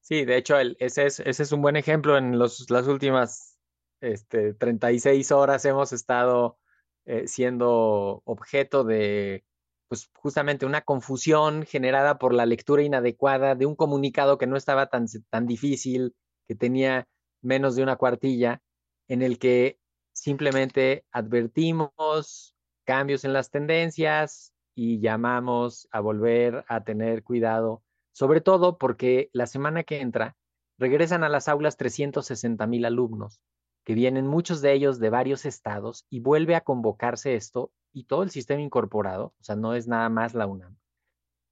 Sí, 0.00 0.24
de 0.24 0.36
hecho, 0.36 0.58
el, 0.58 0.76
ese, 0.80 1.06
es, 1.06 1.20
ese 1.20 1.42
es 1.42 1.52
un 1.52 1.62
buen 1.62 1.76
ejemplo. 1.76 2.16
En 2.16 2.38
los, 2.38 2.68
las 2.70 2.86
últimas 2.88 3.58
este, 4.00 4.54
36 4.54 5.30
horas 5.30 5.64
hemos 5.64 5.92
estado 5.92 6.58
eh, 7.04 7.28
siendo 7.28 8.22
objeto 8.24 8.82
de, 8.82 9.44
pues 9.88 10.10
justamente 10.14 10.66
una 10.66 10.82
confusión 10.82 11.64
generada 11.64 12.18
por 12.18 12.34
la 12.34 12.46
lectura 12.46 12.82
inadecuada 12.82 13.54
de 13.54 13.66
un 13.66 13.76
comunicado 13.76 14.38
que 14.38 14.46
no 14.46 14.56
estaba 14.56 14.86
tan, 14.86 15.06
tan 15.28 15.46
difícil, 15.46 16.14
que 16.48 16.54
tenía 16.54 17.08
menos 17.42 17.76
de 17.76 17.82
una 17.82 17.96
cuartilla, 17.96 18.62
en 19.08 19.22
el 19.22 19.38
que 19.38 19.78
simplemente 20.12 21.04
advertimos 21.12 22.56
cambios 22.90 23.24
en 23.24 23.32
las 23.32 23.50
tendencias 23.52 24.52
y 24.74 24.98
llamamos 24.98 25.86
a 25.92 26.00
volver 26.00 26.64
a 26.66 26.82
tener 26.82 27.22
cuidado 27.22 27.84
sobre 28.12 28.40
todo 28.40 28.78
porque 28.78 29.30
la 29.32 29.46
semana 29.46 29.84
que 29.84 30.00
entra 30.00 30.36
regresan 30.76 31.22
a 31.24 31.28
las 31.28 31.48
aulas 31.48 31.76
360 31.76 32.66
mil 32.66 32.84
alumnos, 32.84 33.40
que 33.84 33.94
vienen 33.94 34.26
muchos 34.26 34.60
de 34.60 34.72
ellos 34.72 34.98
de 34.98 35.08
varios 35.08 35.44
estados 35.44 36.04
y 36.10 36.20
vuelve 36.20 36.54
a 36.54 36.62
convocarse 36.62 37.34
esto 37.34 37.72
y 37.92 38.04
todo 38.04 38.22
el 38.22 38.30
sistema 38.30 38.60
incorporado, 38.60 39.34
o 39.38 39.42
sea, 39.42 39.56
no 39.56 39.74
es 39.74 39.86
nada 39.86 40.08
más 40.08 40.34
la 40.34 40.46
UNAM. 40.46 40.76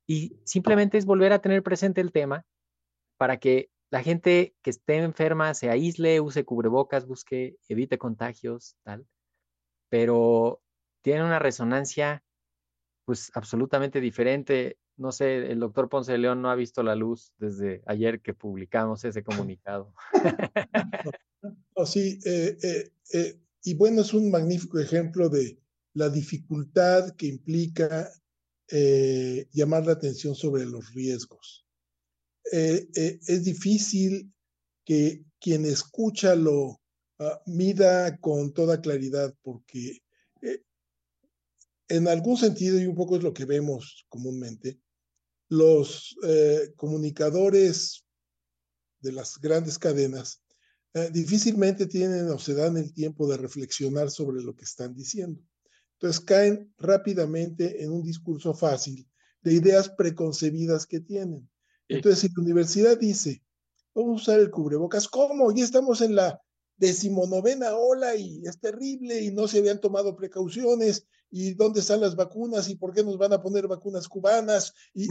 Y 0.07 0.40
simplemente 0.45 0.99
es 0.99 1.07
volver 1.07 1.33
a 1.33 1.40
tener 1.40 1.62
presente 1.62 2.00
el 2.00 2.12
tema 2.12 2.45
para 3.16 3.37
que 3.37 3.71
la 3.90 4.02
gente 4.02 4.57
que 4.62 4.71
esté 4.71 4.97
enferma 4.97 5.54
se 5.54 5.71
aísle, 5.71 6.21
use 6.21 6.45
cubrebocas, 6.45 7.07
busque, 7.07 7.57
evite 7.68 7.99
contagios, 7.99 8.76
tal. 8.83 9.07
Pero 9.88 10.61
tiene 11.09 11.25
una 11.25 11.38
resonancia 11.38 12.23
pues 13.07 13.31
absolutamente 13.35 13.99
diferente 13.99 14.77
no 14.99 15.12
sé, 15.12 15.53
el 15.53 15.61
doctor 15.61 15.88
Ponce 15.88 16.12
de 16.12 16.19
León 16.19 16.43
no 16.43 16.50
ha 16.50 16.57
visto 16.57 16.83
la 16.83 16.97
luz 16.97 17.33
desde 17.38 17.83
ayer 17.87 18.21
que 18.21 18.35
publicamos 18.35 19.05
ese 19.05 19.23
comunicado. 19.23 19.95
Sí, 21.87 22.19
eh, 22.25 22.59
eh, 22.61 22.91
eh, 23.12 23.41
y 23.62 23.75
bueno, 23.75 24.03
es 24.03 24.12
un 24.12 24.29
magnífico 24.29 24.81
ejemplo 24.81 25.29
de 25.29 25.57
la 25.95 26.09
dificultad 26.09 27.15
que 27.15 27.27
implica 27.27 28.11
llamar 29.53 29.87
la 29.87 29.93
atención 29.93 30.35
sobre 30.35 30.67
los 30.67 30.93
riesgos. 30.93 31.65
es 32.43 33.45
difícil 33.45 34.35
que 34.85 35.23
quien 35.41 35.65
escucha 35.65 36.35
lo 36.35 36.65
uh, 36.65 36.79
mida 37.47 38.19
con 38.19 38.53
toda 38.53 38.81
claridad 38.81 39.33
porque 39.43 40.03
en 41.88 42.09
algún 42.09 42.37
sentido, 42.37 42.78
y 42.80 42.87
un 42.87 42.95
poco 42.95 43.16
es 43.16 43.23
lo 43.23 43.33
que 43.33 43.45
vemos 43.45 44.07
comúnmente, 44.09 44.80
los 45.49 46.16
eh, 46.23 46.73
comunicadores 46.76 48.04
de 49.00 49.12
las 49.12 49.38
grandes 49.38 49.78
cadenas 49.78 50.42
eh, 50.95 51.11
difícilmente 51.12 51.87
tienen 51.87 52.28
o 52.28 52.38
se 52.38 52.54
dan 52.54 52.76
el 52.76 52.92
tiempo 52.92 53.28
de 53.28 53.37
reflexionar 53.37 54.11
sobre 54.11 54.42
lo 54.42 54.54
que 54.54 54.64
están 54.64 54.95
diciendo. 54.95 55.40
Entonces 55.95 56.21
caen 56.21 56.73
rápidamente 56.78 57.83
en 57.83 57.92
un 57.92 58.02
discurso 58.02 58.54
fácil 58.54 59.09
de 59.42 59.54
ideas 59.54 59.88
preconcebidas 59.88 60.87
que 60.87 61.00
tienen. 61.00 61.49
Entonces, 61.88 62.21
si 62.21 62.28
la 62.28 62.42
universidad 62.42 62.99
dice, 62.99 63.42
vamos 63.95 64.21
a 64.21 64.23
usar 64.23 64.40
el 64.40 64.50
cubrebocas, 64.50 65.09
¿cómo? 65.09 65.50
Ya 65.52 65.64
estamos 65.64 66.00
en 66.02 66.14
la 66.14 66.40
decimonovena 66.78 67.76
ola 67.76 68.14
y 68.16 68.42
es 68.47 68.58
terrible 68.58 69.20
y 69.20 69.30
no 69.30 69.49
se 69.49 69.58
habían 69.58 69.80
tomado 69.80 70.16
precauciones 70.16 71.06
y 71.30 71.54
dónde 71.54 71.80
están 71.80 72.00
las 72.00 72.16
vacunas 72.16 72.68
y 72.68 72.76
por 72.76 72.94
qué 72.94 73.02
nos 73.02 73.18
van 73.18 73.32
a 73.32 73.42
poner 73.42 73.66
vacunas 73.66 74.08
cubanas 74.08 74.73
y 74.94 75.08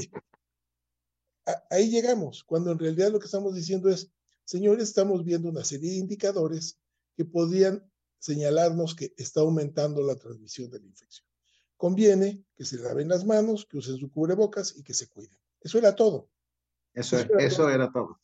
ahí 1.70 1.90
llegamos, 1.90 2.44
cuando 2.44 2.72
en 2.72 2.80
realidad 2.80 3.12
lo 3.12 3.20
que 3.20 3.26
estamos 3.26 3.56
diciendo 3.56 3.90
es, 3.90 4.12
señores, 4.44 4.90
estamos 4.90 5.24
viendo 5.24 5.50
una 5.50 5.64
serie 5.64 5.92
de 5.92 5.98
indicadores 5.98 6.80
que 7.16 7.26
podrían 7.26 7.90
señalarnos 8.20 8.96
que 8.96 9.14
está 9.18 9.42
aumentando 9.42 10.02
la 10.02 10.16
transmisión 10.16 10.70
de 10.70 10.80
la 10.80 10.88
infección. 10.88 11.28
Conviene 11.78 12.44
que 12.56 12.66
se 12.66 12.78
laven 12.78 13.08
las 13.08 13.26
manos, 13.26 13.66
que 13.70 13.78
usen 13.78 13.98
su 13.98 14.10
cubrebocas 14.12 14.76
y 14.76 14.84
que 14.84 14.94
se 14.94 15.08
cuiden. 15.08 15.38
Eso 15.62 15.78
era 15.78 15.96
todo. 15.96 16.30
Eso, 16.94 17.18
eso, 17.18 17.34
era, 17.34 17.46
eso 17.46 17.58
todo. 17.58 17.70
era, 17.70 17.92
todo. 17.92 18.20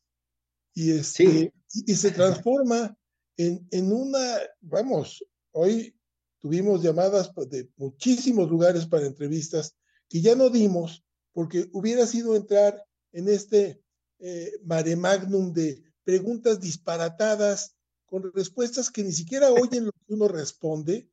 Y, 0.74 0.92
este, 0.92 1.28
sí. 1.28 1.52
y, 1.74 1.92
y 1.92 1.96
se 1.96 2.12
transforma 2.12 2.98
en, 3.38 3.68
en 3.72 3.92
una, 3.92 4.38
vamos, 4.62 5.26
hoy 5.52 5.96
tuvimos 6.40 6.82
llamadas 6.82 7.32
de 7.50 7.70
muchísimos 7.78 8.50
lugares 8.50 8.86
para 8.86 9.06
entrevistas 9.06 9.76
que 10.10 10.22
ya 10.22 10.36
no 10.36 10.50
dimos 10.50 11.04
porque 11.34 11.70
hubiera 11.74 12.06
sido 12.06 12.36
entrar 12.36 12.84
en 13.12 13.28
este 13.28 13.82
eh, 14.20 14.52
mare 14.64 14.96
magnum 14.96 15.54
de 15.54 15.84
preguntas 16.04 16.60
disparatadas 16.60 17.76
con 18.06 18.32
respuestas 18.34 18.90
que 18.92 19.04
ni 19.04 19.12
siquiera 19.12 19.52
oyen 19.52 19.86
lo 19.86 19.92
que 19.92 20.14
uno 20.14 20.28
responde 20.28 21.10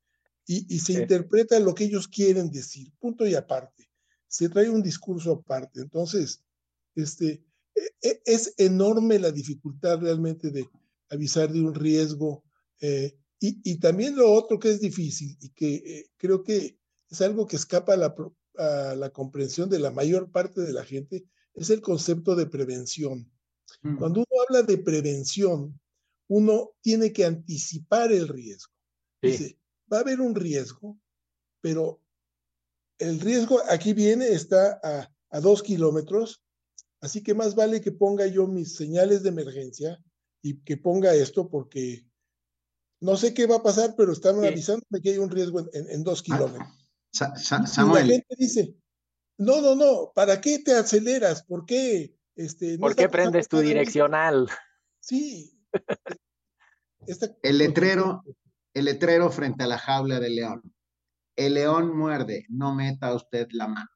y, 0.47 0.75
y 0.75 0.81
se 0.81 0.95
sí. 0.95 1.00
interpreta 1.00 1.59
lo 1.61 1.75
que 1.75 1.85
ellos 1.85 2.09
quieren 2.09 2.50
decir, 2.50 2.93
punto 2.99 3.27
y 3.27 3.35
aparte. 3.35 3.89
Se 4.27 4.49
trae 4.49 4.69
un 4.69 4.83
discurso 4.83 5.33
aparte. 5.33 5.81
Entonces, 5.81 6.43
este, 6.95 7.45
e, 8.03 8.23
es 8.25 8.55
enorme 8.57 9.19
la 9.19 9.33
dificultad 9.33 10.00
realmente 10.00 10.50
de 10.50 10.69
avisar 11.11 11.52
de 11.52 11.61
un 11.61 11.75
riesgo. 11.75 12.45
Eh, 12.81 13.17
y, 13.40 13.61
y, 13.71 13.79
también 13.79 14.17
lo 14.17 14.33
otro 14.33 14.59
que 14.59 14.71
es 14.71 14.81
difícil 14.81 15.37
y 15.40 15.50
que 15.50 15.75
eh, 15.75 16.11
creo 16.17 16.43
que 16.43 16.79
es 17.09 17.21
algo 17.21 17.47
que 17.47 17.57
escapa 17.57 17.95
a 17.95 17.97
la, 17.97 18.14
a 18.57 18.95
la, 18.95 19.11
comprensión 19.11 19.69
de 19.69 19.79
la 19.79 19.90
mayor 19.90 20.31
parte 20.31 20.61
de 20.61 20.73
la 20.73 20.85
gente, 20.85 21.26
es 21.55 21.71
el 21.71 21.81
concepto 21.81 22.37
de 22.37 22.47
prevención. 22.47 23.31
Mm. 23.83 23.97
Cuando 23.97 24.21
uno 24.21 24.43
habla 24.47 24.62
de 24.62 24.79
prevención, 24.79 25.79
uno 26.29 26.71
tiene 26.81 27.12
que 27.12 27.25
anticipar 27.25 28.12
el 28.12 28.29
riesgo. 28.29 28.73
Sí. 29.23 29.31
Dice, 29.31 29.59
va 29.93 29.99
a 29.99 30.00
haber 30.00 30.21
un 30.21 30.35
riesgo, 30.35 30.99
pero 31.61 32.00
el 32.99 33.21
riesgo 33.21 33.61
aquí 33.69 33.95
viene, 33.95 34.29
está 34.29 34.81
a, 34.83 35.12
a 35.31 35.40
dos 35.40 35.62
kilómetros, 35.62 36.43
así 37.00 37.23
que 37.23 37.35
más 37.35 37.55
vale 37.55 37.81
que 37.81 37.90
ponga 37.90 38.26
yo 38.26 38.47
mis 38.47 38.76
señales 38.76 39.23
de 39.23 39.31
emergencia 39.31 40.02
y 40.42 40.62
que 40.62 40.76
ponga 40.76 41.14
esto 41.14 41.49
porque 41.49 42.06
no 43.00 43.16
sé 43.16 43.35
qué 43.35 43.47
va 43.47 43.56
a 43.56 43.62
pasar, 43.62 43.94
pero 43.97 44.12
están 44.12 44.44
avisándome 44.44 45.00
que 45.02 45.11
hay 45.11 45.18
un 45.18 45.30
riesgo 45.30 45.66
en, 45.73 46.04
dos 46.04 46.23
kilómetros. 46.23 46.68
Samuel. 47.12 48.09
la 48.09 48.14
gente 48.14 48.37
dice, 48.38 48.75
no, 49.38 49.61
no, 49.61 49.75
no, 49.75 50.12
¿para 50.14 50.40
qué 50.40 50.59
te 50.59 50.75
aceleras? 50.75 51.42
¿Por 51.44 51.64
qué? 51.64 52.14
Este, 52.37 52.78
¿Por 52.78 52.94
qué 52.94 53.09
prendes 53.09 53.49
tu 53.49 53.59
direccional? 53.59 54.49
Sí. 55.00 55.59
el 57.42 57.59
letrero, 57.59 58.23
el 58.75 58.85
letrero 58.85 59.30
frente 59.30 59.64
a 59.64 59.66
la 59.66 59.78
jaula 59.78 60.20
del 60.20 60.37
león. 60.37 60.62
El 61.37 61.54
león 61.54 61.97
muerde, 61.97 62.44
no 62.50 62.75
meta 62.75 63.14
usted 63.14 63.49
la 63.52 63.66
mano. 63.66 63.88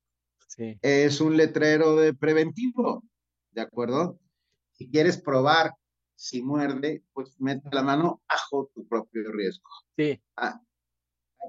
Sí. 0.49 0.79
Es 0.81 1.21
un 1.21 1.37
letrero 1.37 1.97
de 1.97 2.15
preventivo, 2.15 3.05
¿de 3.51 3.61
acuerdo? 3.61 4.19
Si 4.73 4.91
quieres 4.91 5.21
probar 5.21 5.75
si 6.17 6.43
muerde, 6.43 7.05
pues 7.13 7.37
mete 7.41 7.69
la 7.73 7.83
mano 7.83 8.23
bajo 8.29 8.71
tu 8.75 8.87
propio 8.87 9.33
riesgo. 9.33 9.69
Sí. 9.97 10.23
Ah, 10.37 10.61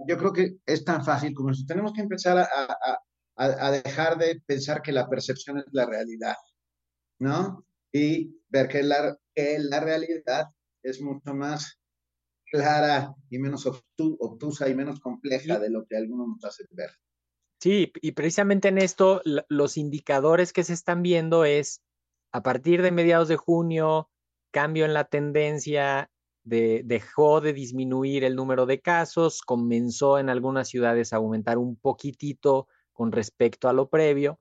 yo 0.07 0.17
creo 0.17 0.33
que 0.33 0.57
es 0.65 0.83
tan 0.83 1.03
fácil 1.03 1.33
como 1.33 1.51
eso. 1.51 1.63
Tenemos 1.67 1.93
que 1.93 2.01
empezar 2.01 2.37
a, 2.37 2.99
a, 3.37 3.71
dejar 3.71 4.17
de 4.17 4.41
pensar 4.45 4.81
que 4.81 4.91
la 4.91 5.09
percepción 5.09 5.59
es 5.59 5.65
la 5.71 5.85
realidad, 5.85 6.35
¿no? 7.19 7.65
Y 7.91 8.35
ver 8.49 8.67
que 8.67 8.83
la, 8.83 9.17
que 9.33 9.57
la 9.59 9.79
realidad 9.79 10.47
es 10.83 11.01
mucho 11.01 11.33
más 11.33 11.79
clara 12.51 13.13
y 13.29 13.39
menos 13.39 13.65
obtusa 13.65 14.69
y 14.69 14.75
menos 14.75 14.99
compleja 14.99 15.59
de 15.59 15.69
lo 15.69 15.85
que 15.85 15.97
algunos 15.97 16.27
nos 16.27 16.45
hacen 16.45 16.67
ver. 16.71 16.91
Sí, 17.59 17.91
y 18.01 18.11
precisamente 18.11 18.67
en 18.67 18.77
esto 18.77 19.21
los 19.49 19.77
indicadores 19.77 20.53
que 20.53 20.63
se 20.63 20.73
están 20.73 21.01
viendo 21.01 21.45
es 21.45 21.81
a 22.31 22.43
partir 22.43 22.81
de 22.81 22.91
mediados 22.91 23.27
de 23.27 23.37
junio, 23.37 24.09
cambio 24.55 24.85
en 24.85 24.93
la 24.93 25.03
tendencia, 25.03 26.09
de, 26.45 26.81
dejó 26.85 27.41
de 27.41 27.51
disminuir 27.51 28.23
el 28.23 28.37
número 28.37 28.65
de 28.65 28.79
casos, 28.79 29.41
comenzó 29.41 30.17
en 30.17 30.29
algunas 30.29 30.69
ciudades 30.69 31.11
a 31.11 31.17
aumentar 31.17 31.57
un 31.57 31.75
poquitito 31.75 32.69
con 32.93 33.11
respecto 33.11 33.67
a 33.67 33.73
lo 33.73 33.89
previo, 33.89 34.39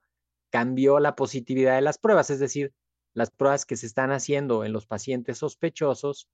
cambió 0.50 1.00
la 1.00 1.16
positividad 1.16 1.74
de 1.74 1.80
las 1.80 1.98
pruebas, 1.98 2.30
es 2.30 2.38
decir, 2.38 2.72
las 3.12 3.32
pruebas 3.32 3.66
que 3.66 3.76
se 3.76 3.86
están 3.86 4.12
haciendo 4.12 4.64
en 4.64 4.72
los 4.72 4.86
pacientes 4.86 5.38
sospechosos, 5.38 6.28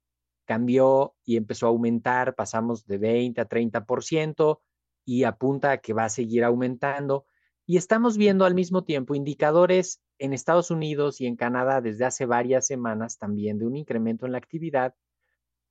cambió 0.44 1.14
y 1.24 1.38
empezó 1.38 1.64
a 1.64 1.70
aumentar, 1.70 2.34
pasamos 2.34 2.84
de 2.84 2.98
20 2.98 3.40
a 3.40 3.48
30% 3.48 4.60
y 5.06 5.24
apunta 5.24 5.70
a 5.70 5.78
que 5.78 5.94
va 5.94 6.04
a 6.04 6.10
seguir 6.10 6.44
aumentando. 6.44 7.24
Y 7.64 7.78
estamos 7.78 8.18
viendo 8.18 8.44
al 8.44 8.54
mismo 8.54 8.84
tiempo 8.84 9.14
indicadores 9.14 10.02
en 10.20 10.34
Estados 10.34 10.70
Unidos 10.70 11.20
y 11.20 11.26
en 11.26 11.34
Canadá 11.34 11.80
desde 11.80 12.04
hace 12.04 12.26
varias 12.26 12.66
semanas 12.66 13.18
también 13.18 13.58
de 13.58 13.66
un 13.66 13.74
incremento 13.74 14.26
en 14.26 14.32
la 14.32 14.38
actividad 14.38 14.94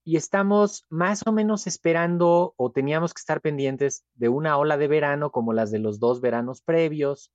y 0.03 0.17
estamos 0.17 0.85
más 0.89 1.25
o 1.27 1.31
menos 1.31 1.67
esperando 1.67 2.55
o 2.57 2.71
teníamos 2.71 3.13
que 3.13 3.19
estar 3.19 3.41
pendientes 3.41 4.05
de 4.15 4.27
una 4.27 4.57
ola 4.57 4.77
de 4.77 4.87
verano 4.87 5.31
como 5.31 5.53
las 5.53 5.69
de 5.69 5.77
los 5.77 5.99
dos 5.99 6.19
veranos 6.19 6.61
previos 6.61 7.31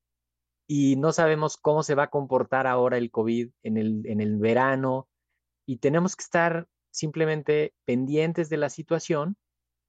y 0.66 0.96
no 0.96 1.12
sabemos 1.12 1.56
cómo 1.56 1.84
se 1.84 1.94
va 1.94 2.04
a 2.04 2.10
comportar 2.10 2.66
ahora 2.66 2.98
el 2.98 3.12
COVID 3.12 3.50
en 3.62 3.76
el, 3.76 4.06
en 4.06 4.20
el 4.20 4.38
verano 4.38 5.08
y 5.66 5.78
tenemos 5.78 6.16
que 6.16 6.22
estar 6.22 6.66
simplemente 6.90 7.74
pendientes 7.84 8.48
de 8.48 8.56
la 8.56 8.70
situación 8.70 9.36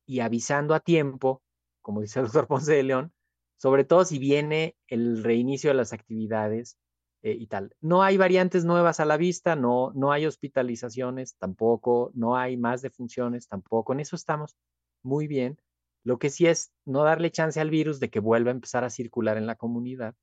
y 0.06 0.20
avisando 0.20 0.76
a 0.76 0.80
tiempo, 0.80 1.42
como 1.82 2.02
dice 2.02 2.20
el 2.20 2.26
doctor 2.26 2.48
Ponce 2.48 2.74
de 2.74 2.84
León, 2.84 3.14
sobre 3.58 3.84
todo 3.84 4.06
si 4.06 4.20
viene 4.20 4.76
el 4.88 5.24
reinicio 5.24 5.72
de 5.72 5.76
las 5.76 5.92
actividades 5.92 6.78
eh, 7.26 7.36
y 7.40 7.48
tal. 7.48 7.76
No 7.82 8.04
hay 8.04 8.18
variantes 8.18 8.66
nuevas 8.66 9.00
a 9.00 9.06
la 9.06 9.18
vista, 9.18 9.56
no, 9.56 9.92
no 9.96 10.12
hay 10.12 10.28
hospitalizaciones 10.28 11.36
tampoco, 11.38 12.12
no 12.14 12.38
hay 12.38 12.56
más 12.56 12.84
defunciones 12.84 13.48
tampoco. 13.48 13.94
En 13.94 14.00
eso 14.00 14.16
estamos 14.16 14.56
muy 15.02 15.26
bien. 15.26 15.58
Lo 16.04 16.20
que 16.20 16.30
sí 16.30 16.46
es 16.46 16.72
no 16.86 17.04
darle 17.04 17.32
chance 17.32 17.60
al 17.60 17.72
virus 17.72 18.00
de 18.00 18.12
que 18.12 18.20
vuelva 18.20 18.52
a 18.52 18.54
empezar 18.54 18.84
a 18.84 18.92
circular 18.92 19.38
en 19.38 19.48
la 19.48 19.56
comunidad 19.56 20.14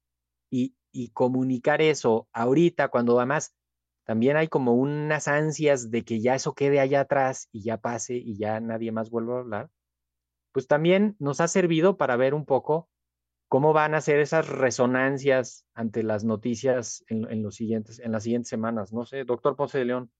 y, 0.48 0.76
y 0.92 1.08
comunicar 1.08 1.82
eso 1.82 2.28
ahorita, 2.32 2.86
cuando 2.86 3.18
además 3.18 3.52
también 4.04 4.36
hay 4.36 4.46
como 4.46 4.74
unas 4.74 5.26
ansias 5.26 5.90
de 5.90 6.04
que 6.04 6.20
ya 6.20 6.36
eso 6.36 6.54
quede 6.54 6.78
allá 6.78 7.00
atrás 7.00 7.48
y 7.50 7.64
ya 7.64 7.78
pase 7.78 8.14
y 8.14 8.38
ya 8.38 8.60
nadie 8.60 8.92
más 8.92 9.10
vuelva 9.10 9.38
a 9.38 9.40
hablar, 9.40 9.70
pues 10.52 10.68
también 10.68 11.16
nos 11.18 11.40
ha 11.40 11.48
servido 11.48 11.96
para 11.96 12.14
ver 12.14 12.32
un 12.32 12.46
poco 12.46 12.91
¿Cómo 13.52 13.74
van 13.74 13.94
a 13.94 14.00
ser 14.00 14.18
esas 14.18 14.48
resonancias 14.48 15.66
ante 15.74 16.02
las 16.02 16.24
noticias 16.24 17.04
en, 17.08 17.42
los 17.42 17.54
siguientes, 17.54 17.98
en 17.98 18.10
las 18.10 18.22
siguientes 18.22 18.48
semanas? 18.48 18.94
No 18.94 19.04
sé, 19.04 19.24
doctor 19.24 19.56
Ponce 19.56 19.76
de 19.76 19.84
León. 19.84 20.10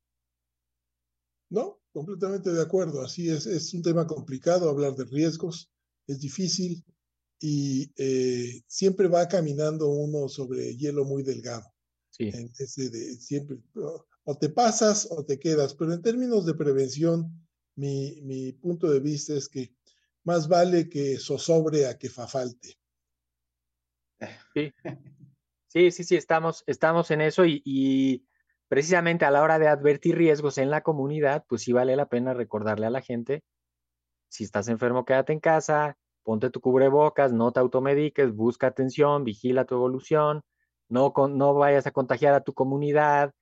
No, 1.49 1.81
completamente 1.95 2.53
de 2.53 2.61
acuerdo. 2.61 3.01
Así 3.01 3.31
es, 3.31 3.47
es 3.47 3.73
un 3.73 3.81
tema 3.81 4.07
complicado 4.07 4.69
hablar 4.69 4.97
de 4.97 5.07
riesgos, 5.07 5.73
es 6.07 6.21
difícil 6.21 6.85
y 7.41 7.91
eh, 7.97 8.61
siempre 8.67 9.09
va 9.09 9.27
caminando 9.27 9.89
uno 9.89 10.29
sobre 10.29 10.77
hielo 10.77 11.07
muy 11.07 11.23
delgado. 11.23 11.65
Sí. 12.11 12.31
siempre, 13.19 13.57
o 14.25 14.37
te 14.37 14.51
pasas 14.51 15.09
o 15.11 15.25
te 15.25 15.39
quedas, 15.39 15.75
pero 15.75 15.95
en 15.95 16.03
términos 16.03 16.45
de 16.45 16.53
prevención, 16.53 17.49
mi, 17.77 18.21
mi 18.25 18.53
punto 18.53 18.91
de 18.91 19.01
vista 19.01 19.33
es 19.33 19.49
que 19.49 19.75
más 20.23 20.49
vale 20.49 20.91
que 20.91 21.19
zozobre 21.19 21.87
a 21.87 21.97
que 21.97 22.11
fa 22.11 22.29
falte. 22.29 22.82
Sí, 24.55 24.73
sí, 25.69 25.91
sí, 25.91 26.05
sí 26.05 26.17
estamos, 26.17 26.65
estamos 26.67 27.11
en 27.11 27.21
eso 27.21 27.45
y, 27.47 28.27
precisamente 28.69 29.25
a 29.25 29.31
la 29.31 29.43
hora 29.43 29.59
de 29.59 29.69
advertir 29.69 30.17
riesgos 30.17 30.59
en 30.59 30.71
la 30.71 30.83
comunidad, 30.83 31.45
pues 31.49 31.63
sí 31.63 31.73
vale 31.73 31.95
la 31.95 32.07
pena 32.07 32.33
recordarle 32.33 32.87
a 32.87 32.91
la 32.91 33.03
gente, 33.03 33.43
si 34.29 34.45
estás 34.45 34.69
enfermo, 34.69 35.05
quédate 35.05 35.35
en 35.35 35.41
casa, 35.41 35.99
ponte 36.23 36.49
tu 36.49 36.61
cubrebocas, 36.61 37.35
no 37.35 37.53
te 37.53 37.61
automediques, 37.61 38.35
busca 38.35 38.69
atención, 38.69 39.25
vigila 39.25 39.67
tu 39.67 39.75
evolución, 39.75 40.43
no, 40.89 41.13
no 41.29 41.55
vayas 41.55 41.87
a 41.87 41.91
contagiar 41.91 42.35
a 42.35 42.45
tu 42.45 42.55
comunidad, 42.55 43.35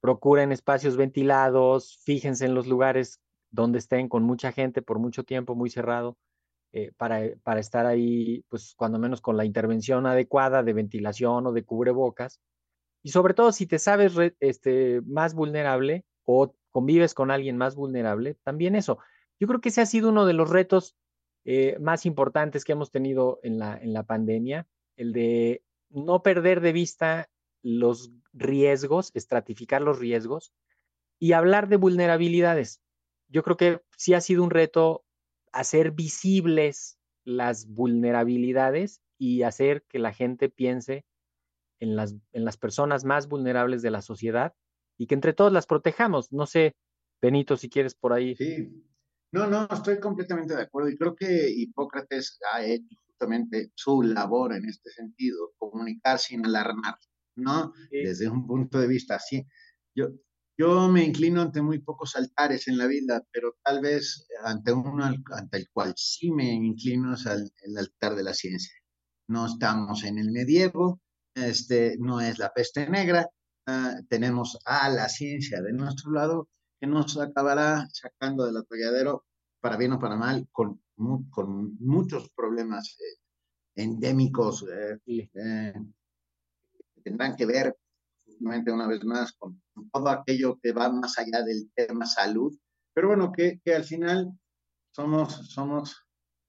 procuren 0.00 0.52
espacios 0.52 0.98
ventilados, 0.98 1.98
fíjense 2.04 2.44
en 2.44 2.54
los 2.54 2.66
lugares 2.66 3.20
donde 3.50 3.78
estén 3.78 4.08
con 4.10 4.22
mucha 4.22 4.52
gente 4.52 4.82
por 4.82 4.98
mucho 4.98 5.24
tiempo, 5.24 5.54
muy 5.54 5.70
cerrado. 5.70 6.18
Eh, 6.76 6.90
para, 6.96 7.22
para, 7.44 7.60
estar 7.60 7.86
ahí, 7.86 8.44
pues 8.48 8.74
cuando 8.76 8.98
menos 8.98 9.20
con 9.20 9.36
la 9.36 9.44
intervención 9.44 10.06
adecuada 10.06 10.64
de 10.64 10.72
ventilación 10.72 11.46
o 11.46 11.52
de 11.52 11.62
cubrebocas. 11.62 12.40
Y 13.00 13.10
sobre 13.10 13.32
todo 13.32 13.52
si 13.52 13.68
te 13.68 13.78
sabes 13.78 14.14
este, 14.40 15.00
más 15.02 15.34
vulnerable 15.34 16.04
o 16.24 16.52
convives 16.72 17.14
con 17.14 17.30
alguien 17.30 17.56
más 17.56 17.76
vulnerable, 17.76 18.36
también 18.42 18.74
eso. 18.74 18.98
Yo 19.38 19.46
creo 19.46 19.60
que 19.60 19.68
ese 19.68 19.82
ha 19.82 19.86
sido 19.86 20.08
uno 20.08 20.26
de 20.26 20.32
los 20.32 20.50
retos 20.50 20.96
eh, 21.44 21.78
más 21.78 22.06
importantes 22.06 22.64
que 22.64 22.72
hemos 22.72 22.90
tenido 22.90 23.38
en 23.44 23.60
la, 23.60 23.78
en 23.78 23.92
la 23.92 24.02
pandemia, 24.02 24.66
el 24.96 25.12
de 25.12 25.62
no 25.90 26.24
perder 26.24 26.60
de 26.60 26.72
vista 26.72 27.28
los 27.62 28.10
riesgos, 28.32 29.12
estratificar 29.14 29.80
los 29.80 30.00
riesgos 30.00 30.52
y 31.20 31.34
hablar 31.34 31.68
de 31.68 31.76
vulnerabilidades. 31.76 32.82
Yo 33.28 33.44
creo 33.44 33.56
que 33.56 33.80
sí 33.96 34.12
ha 34.12 34.20
sido 34.20 34.42
un 34.42 34.50
reto 34.50 35.04
hacer 35.54 35.92
visibles 35.92 36.98
las 37.24 37.66
vulnerabilidades 37.68 39.00
y 39.18 39.42
hacer 39.42 39.84
que 39.88 39.98
la 39.98 40.12
gente 40.12 40.48
piense 40.48 41.06
en 41.80 41.96
las, 41.96 42.14
en 42.32 42.44
las 42.44 42.56
personas 42.56 43.04
más 43.04 43.28
vulnerables 43.28 43.80
de 43.80 43.90
la 43.90 44.02
sociedad 44.02 44.54
y 44.98 45.06
que 45.06 45.14
entre 45.14 45.32
todos 45.32 45.52
las 45.52 45.66
protejamos. 45.66 46.32
No 46.32 46.46
sé, 46.46 46.74
Benito, 47.22 47.56
si 47.56 47.70
quieres 47.70 47.94
por 47.94 48.12
ahí. 48.12 48.34
Sí, 48.34 48.84
no, 49.32 49.46
no, 49.46 49.68
estoy 49.70 50.00
completamente 50.00 50.54
de 50.56 50.62
acuerdo 50.62 50.90
y 50.90 50.96
creo 50.96 51.14
que 51.14 51.48
Hipócrates 51.50 52.38
ha 52.52 52.64
hecho 52.64 52.96
justamente 53.06 53.70
su 53.74 54.02
labor 54.02 54.54
en 54.54 54.64
este 54.68 54.90
sentido, 54.90 55.52
comunicar 55.56 56.18
sin 56.18 56.44
alarmar, 56.44 56.98
¿no? 57.36 57.72
Desde 57.90 58.28
un 58.28 58.46
punto 58.46 58.80
de 58.80 58.88
vista 58.88 59.16
así. 59.16 59.46
Yo, 59.94 60.08
yo 60.56 60.88
me 60.88 61.04
inclino 61.04 61.42
ante 61.42 61.60
muy 61.62 61.80
pocos 61.80 62.16
altares 62.16 62.68
en 62.68 62.78
la 62.78 62.86
vida, 62.86 63.22
pero 63.32 63.56
tal 63.62 63.80
vez 63.80 64.26
ante 64.44 64.72
uno 64.72 65.04
ante 65.04 65.56
el 65.56 65.68
cual 65.70 65.94
sí 65.96 66.30
me 66.30 66.52
inclino 66.52 67.14
es 67.14 67.26
el 67.26 67.78
altar 67.78 68.14
de 68.14 68.22
la 68.22 68.34
ciencia. 68.34 68.74
No 69.28 69.46
estamos 69.46 70.04
en 70.04 70.18
el 70.18 70.30
medievo, 70.30 71.00
este, 71.34 71.96
no 71.98 72.20
es 72.20 72.38
la 72.38 72.52
peste 72.52 72.88
negra, 72.88 73.28
ah, 73.66 73.96
tenemos 74.08 74.58
a 74.64 74.88
la 74.88 75.08
ciencia 75.08 75.60
de 75.60 75.72
nuestro 75.72 76.12
lado 76.12 76.48
que 76.80 76.86
nos 76.86 77.18
acabará 77.18 77.88
sacando 77.92 78.46
del 78.46 78.56
atolladero, 78.56 79.24
para 79.60 79.76
bien 79.76 79.92
o 79.92 79.98
para 79.98 80.16
mal, 80.16 80.46
con, 80.52 80.82
con 81.30 81.76
muchos 81.80 82.30
problemas 82.30 82.96
eh, 83.00 83.82
endémicos 83.82 84.64
eh, 84.70 84.98
eh, 85.06 85.74
que 86.94 87.00
tendrán 87.02 87.34
que 87.34 87.46
ver 87.46 87.76
una 88.40 88.86
vez 88.86 89.04
más 89.04 89.32
con 89.32 89.62
todo 89.92 90.08
aquello 90.08 90.58
que 90.62 90.72
va 90.72 90.90
más 90.90 91.18
allá 91.18 91.42
del 91.42 91.70
tema 91.74 92.06
salud, 92.06 92.56
pero 92.94 93.08
bueno, 93.08 93.32
que, 93.32 93.60
que 93.64 93.74
al 93.74 93.84
final 93.84 94.32
somos, 94.92 95.50
somos, 95.50 96.06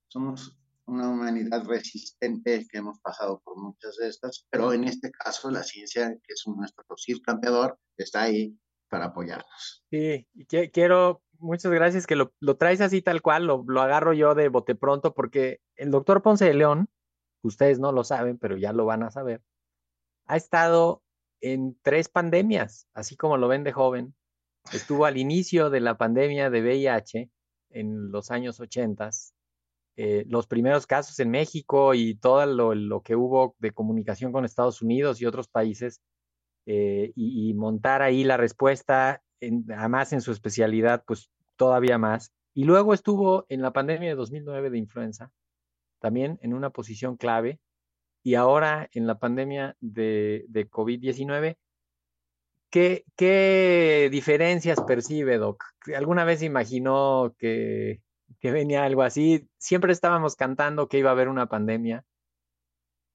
somos 0.08 0.58
una 0.86 1.10
humanidad 1.10 1.66
resistente 1.66 2.68
que 2.70 2.78
hemos 2.78 3.00
pasado 3.00 3.42
por 3.44 3.58
muchas 3.58 3.98
de 3.98 4.08
estas, 4.08 4.46
pero 4.50 4.72
en 4.74 4.84
este 4.84 5.12
caso 5.12 5.50
la 5.50 5.64
ciencia, 5.64 6.10
que 6.10 6.34
es 6.34 6.44
nuestro 6.48 6.84
fusil 6.88 7.22
campeador, 7.22 7.80
está 7.98 8.24
ahí 8.24 8.58
para 8.90 9.06
apoyarnos. 9.06 9.84
Sí, 9.90 10.28
y 10.34 10.46
quiero, 10.46 11.24
muchas 11.40 11.72
gracias 11.72 12.06
que 12.06 12.16
lo, 12.16 12.32
traes 12.58 12.82
así 12.82 13.02
tal 13.02 13.22
cual, 13.22 13.48
lo, 13.48 13.64
lo, 13.68 13.82
agarro 13.82 14.14
yo 14.14 14.36
de 14.36 14.50
bote 14.50 14.76
pronto, 14.76 15.14
porque 15.14 15.62
el 15.76 15.90
doctor 15.90 16.22
Ponce 16.22 16.46
de 16.46 16.54
León, 16.54 16.88
ustedes 17.42 17.80
no 17.80 17.92
lo 17.92 18.04
saben, 18.04 18.38
pero 18.38 18.58
ya 18.58 18.72
lo 18.72 18.86
van 18.86 19.04
a 19.04 19.12
saber, 19.12 19.42
ha 20.28 20.38
estado 20.38 21.04
en 21.42 21.78
tres 21.82 22.10
pandemias, 22.10 22.88
así 22.94 23.16
como 23.16 23.38
lo 23.38 23.48
ven 23.48 23.64
de 23.64 23.72
joven. 23.72 24.16
Estuvo 24.74 25.06
al 25.06 25.18
inicio 25.18 25.70
de 25.70 25.80
la 25.80 25.98
pandemia 25.98 26.50
de 26.50 26.62
VIH 26.62 27.30
en 27.70 28.12
los 28.12 28.32
años 28.32 28.60
80, 28.60 29.10
eh, 29.98 30.26
los 30.28 30.48
primeros 30.48 30.88
casos 30.88 31.20
en 31.20 31.30
México 31.30 31.94
y 31.94 32.16
todo 32.16 32.46
lo, 32.46 33.02
que 33.02 33.16
hubo 33.16 33.56
de 33.60 33.72
comunicación 33.72 34.32
con 34.32 34.44
Estados 34.44 34.82
Unidos 34.82 35.22
y 35.22 35.26
otros 35.26 35.48
países, 35.48 36.02
eh, 36.66 37.12
y, 37.16 37.54
montar 37.54 38.02
ahí 38.02 38.24
la 38.24 38.38
respuesta, 38.38 39.22
además 39.42 40.14
en 40.14 40.22
su 40.22 40.32
especialidad, 40.32 41.04
pues 41.06 41.30
todavía 41.56 41.98
más. 41.98 42.34
Y 42.54 42.64
luego 42.64 42.94
estuvo 42.94 43.46
en 43.50 43.62
la 43.62 43.72
pandemia 43.72 44.10
de 44.10 44.16
2009 44.16 44.70
de 44.70 44.78
influenza, 44.78 45.32
también 46.00 46.40
en 46.42 46.54
una 46.54 46.72
posición 46.72 47.18
clave, 47.18 47.60
y 48.26 48.34
ahora 48.34 48.90
en 48.92 49.06
la 49.06 49.20
pandemia 49.20 49.78
de, 49.82 50.46
de 50.50 50.68
COVID-19. 50.68 51.58
¿Qué, 52.72 53.06
¿Qué, 53.16 54.10
diferencias 54.12 54.82
percibe, 54.82 55.38
Doc? 55.38 55.64
¿Alguna 55.96 56.26
vez 56.26 56.42
imaginó 56.42 57.36
que, 57.38 58.02
venía 58.42 58.84
algo 58.84 59.04
así? 59.04 59.48
Siempre 59.60 59.94
estábamos 59.94 60.36
cantando 60.36 60.88
que 60.88 60.98
iba 60.98 61.10
a 61.10 61.14
haber 61.14 61.28
una 61.28 61.48
pandemia. 61.48 62.04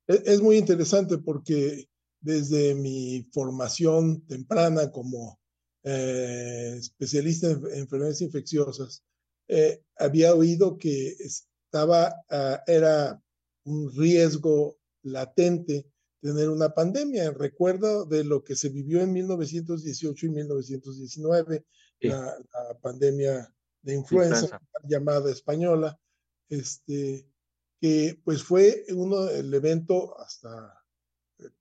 Es, 0.06 0.22
es 0.26 0.40
muy 0.42 0.56
interesante 0.56 1.18
porque 1.18 1.88
desde 2.20 2.76
mi 2.76 3.28
formación 3.32 4.24
temprana 4.28 4.92
como 4.92 5.40
eh, 5.82 6.76
especialista 6.78 7.50
en 7.50 7.66
enfermedades 7.74 8.20
infecciosas, 8.20 9.02
eh, 9.48 9.82
había 9.96 10.36
oído 10.36 10.78
que 10.78 11.16
estaba, 11.18 12.14
uh, 12.30 12.58
era 12.68 13.20
un 13.64 13.92
riesgo 13.92 14.79
latente 15.02 15.86
tener 16.20 16.48
una 16.48 16.70
pandemia. 16.70 17.30
Recuerdo 17.32 18.04
de 18.04 18.24
lo 18.24 18.44
que 18.44 18.56
se 18.56 18.68
vivió 18.68 19.00
en 19.00 19.12
1918 19.12 20.26
y 20.26 20.28
1919, 20.28 21.64
la, 22.00 22.36
pandemia 22.80 23.52
de 23.82 23.94
influenza, 23.94 24.60
llamada 24.84 25.30
española, 25.30 25.98
este, 26.48 27.26
que 27.80 28.20
pues 28.24 28.42
fue 28.42 28.84
uno 28.94 29.28
el 29.28 29.52
evento 29.52 30.18
hasta 30.18 30.76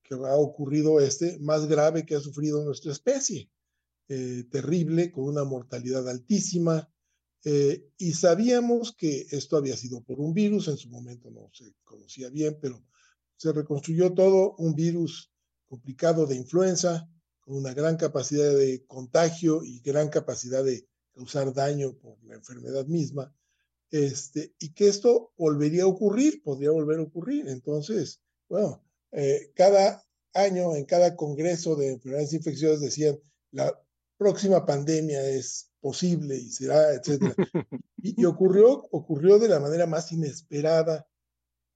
que 0.04 0.16
ha 0.16 0.36
ocurrido 0.36 1.00
este 1.00 1.40
más 1.40 1.68
grave 1.68 2.06
que 2.06 2.16
ha 2.16 2.20
sufrido 2.20 2.64
nuestra 2.64 2.92
especie. 2.92 3.50
Eh, 4.12 4.46
terrible, 4.50 5.12
con 5.12 5.26
una 5.26 5.44
mortalidad 5.44 6.10
altísima, 6.10 6.90
eh, 7.46 7.90
y 7.98 8.14
sabíamos 8.14 8.96
que 8.96 9.28
esto 9.30 9.56
había 9.56 9.78
sido 9.78 10.02
por 10.02 10.20
un 10.20 10.34
virus, 10.34 10.68
en 10.68 10.78
su 10.78 10.90
momento 10.90 11.30
no 11.30 11.50
se 11.54 11.76
conocía 11.84 12.30
bien, 12.30 12.58
pero 12.60 12.84
se 13.40 13.54
reconstruyó 13.54 14.14
todo 14.14 14.56
un 14.58 14.76
virus 14.76 15.32
complicado 15.66 16.26
de 16.26 16.36
influenza, 16.36 17.10
con 17.40 17.56
una 17.56 17.74
gran 17.74 17.96
capacidad 17.96 18.54
de 18.54 18.84
contagio 18.86 19.64
y 19.64 19.80
gran 19.80 20.10
capacidad 20.10 20.62
de 20.62 20.86
causar 21.14 21.54
daño 21.54 21.94
por 21.94 22.22
la 22.26 22.36
enfermedad 22.36 22.86
misma, 22.86 23.34
este, 23.92 24.54
y 24.60 24.74
que 24.74 24.90
esto 24.90 25.32
volvería 25.38 25.84
a 25.84 25.88
ocurrir, 25.88 26.44
podría 26.44 26.72
volver 26.72 27.00
a 27.00 27.04
ocurrir. 27.04 27.48
Entonces, 27.48 28.20
bueno, 28.50 28.84
eh, 29.14 29.54
cada 29.56 30.04
año 30.34 30.76
en 30.76 30.84
cada 30.84 31.16
congreso 31.16 31.78
de 31.78 31.92
enfermedades 31.94 32.34
infecciosas 32.34 32.82
decían, 32.82 33.20
la 33.52 33.74
próxima 34.18 34.66
pandemia 34.66 35.26
es 35.30 35.72
posible 35.80 36.36
y 36.36 36.52
será, 36.52 36.94
etcétera. 36.94 37.36
y, 37.98 38.22
y, 38.22 38.26
ocurrió, 38.26 38.90
ocurrió 38.92 39.40
de 39.40 39.48
la 39.48 39.62
manera 39.62 39.88
más 39.88 40.12
inesperada, 40.12 41.09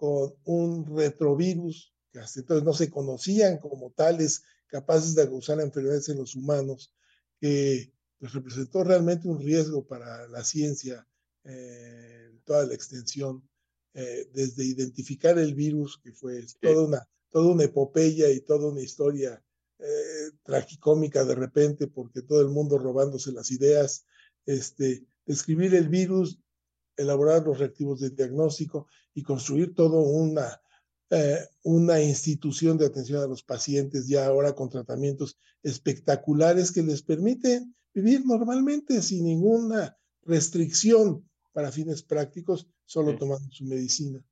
con 0.04 0.36
un 0.44 0.98
retrovirus 0.98 1.94
que 2.12 2.20
hasta 2.20 2.42
entonces 2.42 2.66
no 2.66 2.74
se 2.74 2.90
conocían 2.90 3.58
como 3.58 3.92
tales 3.92 4.44
capaces 4.68 5.16
de 5.16 5.30
causar 5.30 5.62
enfermedades 5.62 6.10
en 6.10 6.18
los 6.18 6.36
humanos, 6.36 6.94
que 7.40 7.94
pues, 8.20 8.34
representó 8.34 8.84
realmente 8.84 9.30
un 9.30 9.40
riesgo 9.40 9.88
para 9.88 10.28
la 10.28 10.44
ciencia 10.44 11.08
eh, 11.46 12.32
en 12.32 12.42
toda 12.42 12.66
la 12.66 12.74
extensión, 12.74 13.48
eh, 13.94 14.30
desde 14.34 14.66
identificar 14.66 15.40
el 15.40 15.56
virus, 15.56 16.02
que 16.04 16.12
fue 16.12 16.46
toda, 16.60 16.84
una, 16.86 17.08
toda 17.30 17.54
una 17.54 17.64
epopeya 17.64 18.30
y 18.30 18.42
toda 18.42 18.68
una 18.68 18.82
historia 18.82 19.42
eh, 19.80 20.32
tragicómica 20.44 21.24
de 21.24 21.36
repente, 21.36 21.88
porque 21.88 22.24
todo 22.24 22.42
el 22.42 22.50
mundo 22.50 22.78
robándose 22.78 23.32
las 23.32 23.52
ideas, 23.52 24.06
este, 24.46 25.06
describir 25.26 25.74
el 25.76 25.88
virus, 25.88 26.42
elaborar 26.98 27.44
los 27.44 27.60
reactivos 27.60 28.00
de 28.00 28.12
diagnóstico 28.12 28.88
y 29.14 29.24
construir 29.24 29.74
todo 29.74 30.00
una, 30.00 30.62
eh, 31.10 31.40
una 31.64 32.02
institución 32.02 32.78
de 32.78 32.86
atención 32.86 33.22
a 33.22 33.28
los 33.28 33.44
pacientes 33.44 34.08
ya 34.08 34.26
ahora 34.26 34.54
con 34.54 34.70
tratamientos 34.70 35.38
espectaculares 35.62 36.72
que 36.72 36.84
les 36.84 37.02
permiten 37.04 37.76
vivir 37.94 38.26
normalmente 38.26 39.02
sin 39.02 39.26
ninguna 39.26 39.98
restricción 40.24 41.28
para 41.52 41.72
fines 41.72 42.02
prácticos, 42.02 42.68
solo 42.86 43.16
tomando 43.18 43.50
su 43.52 43.66
medicina. 43.66 44.24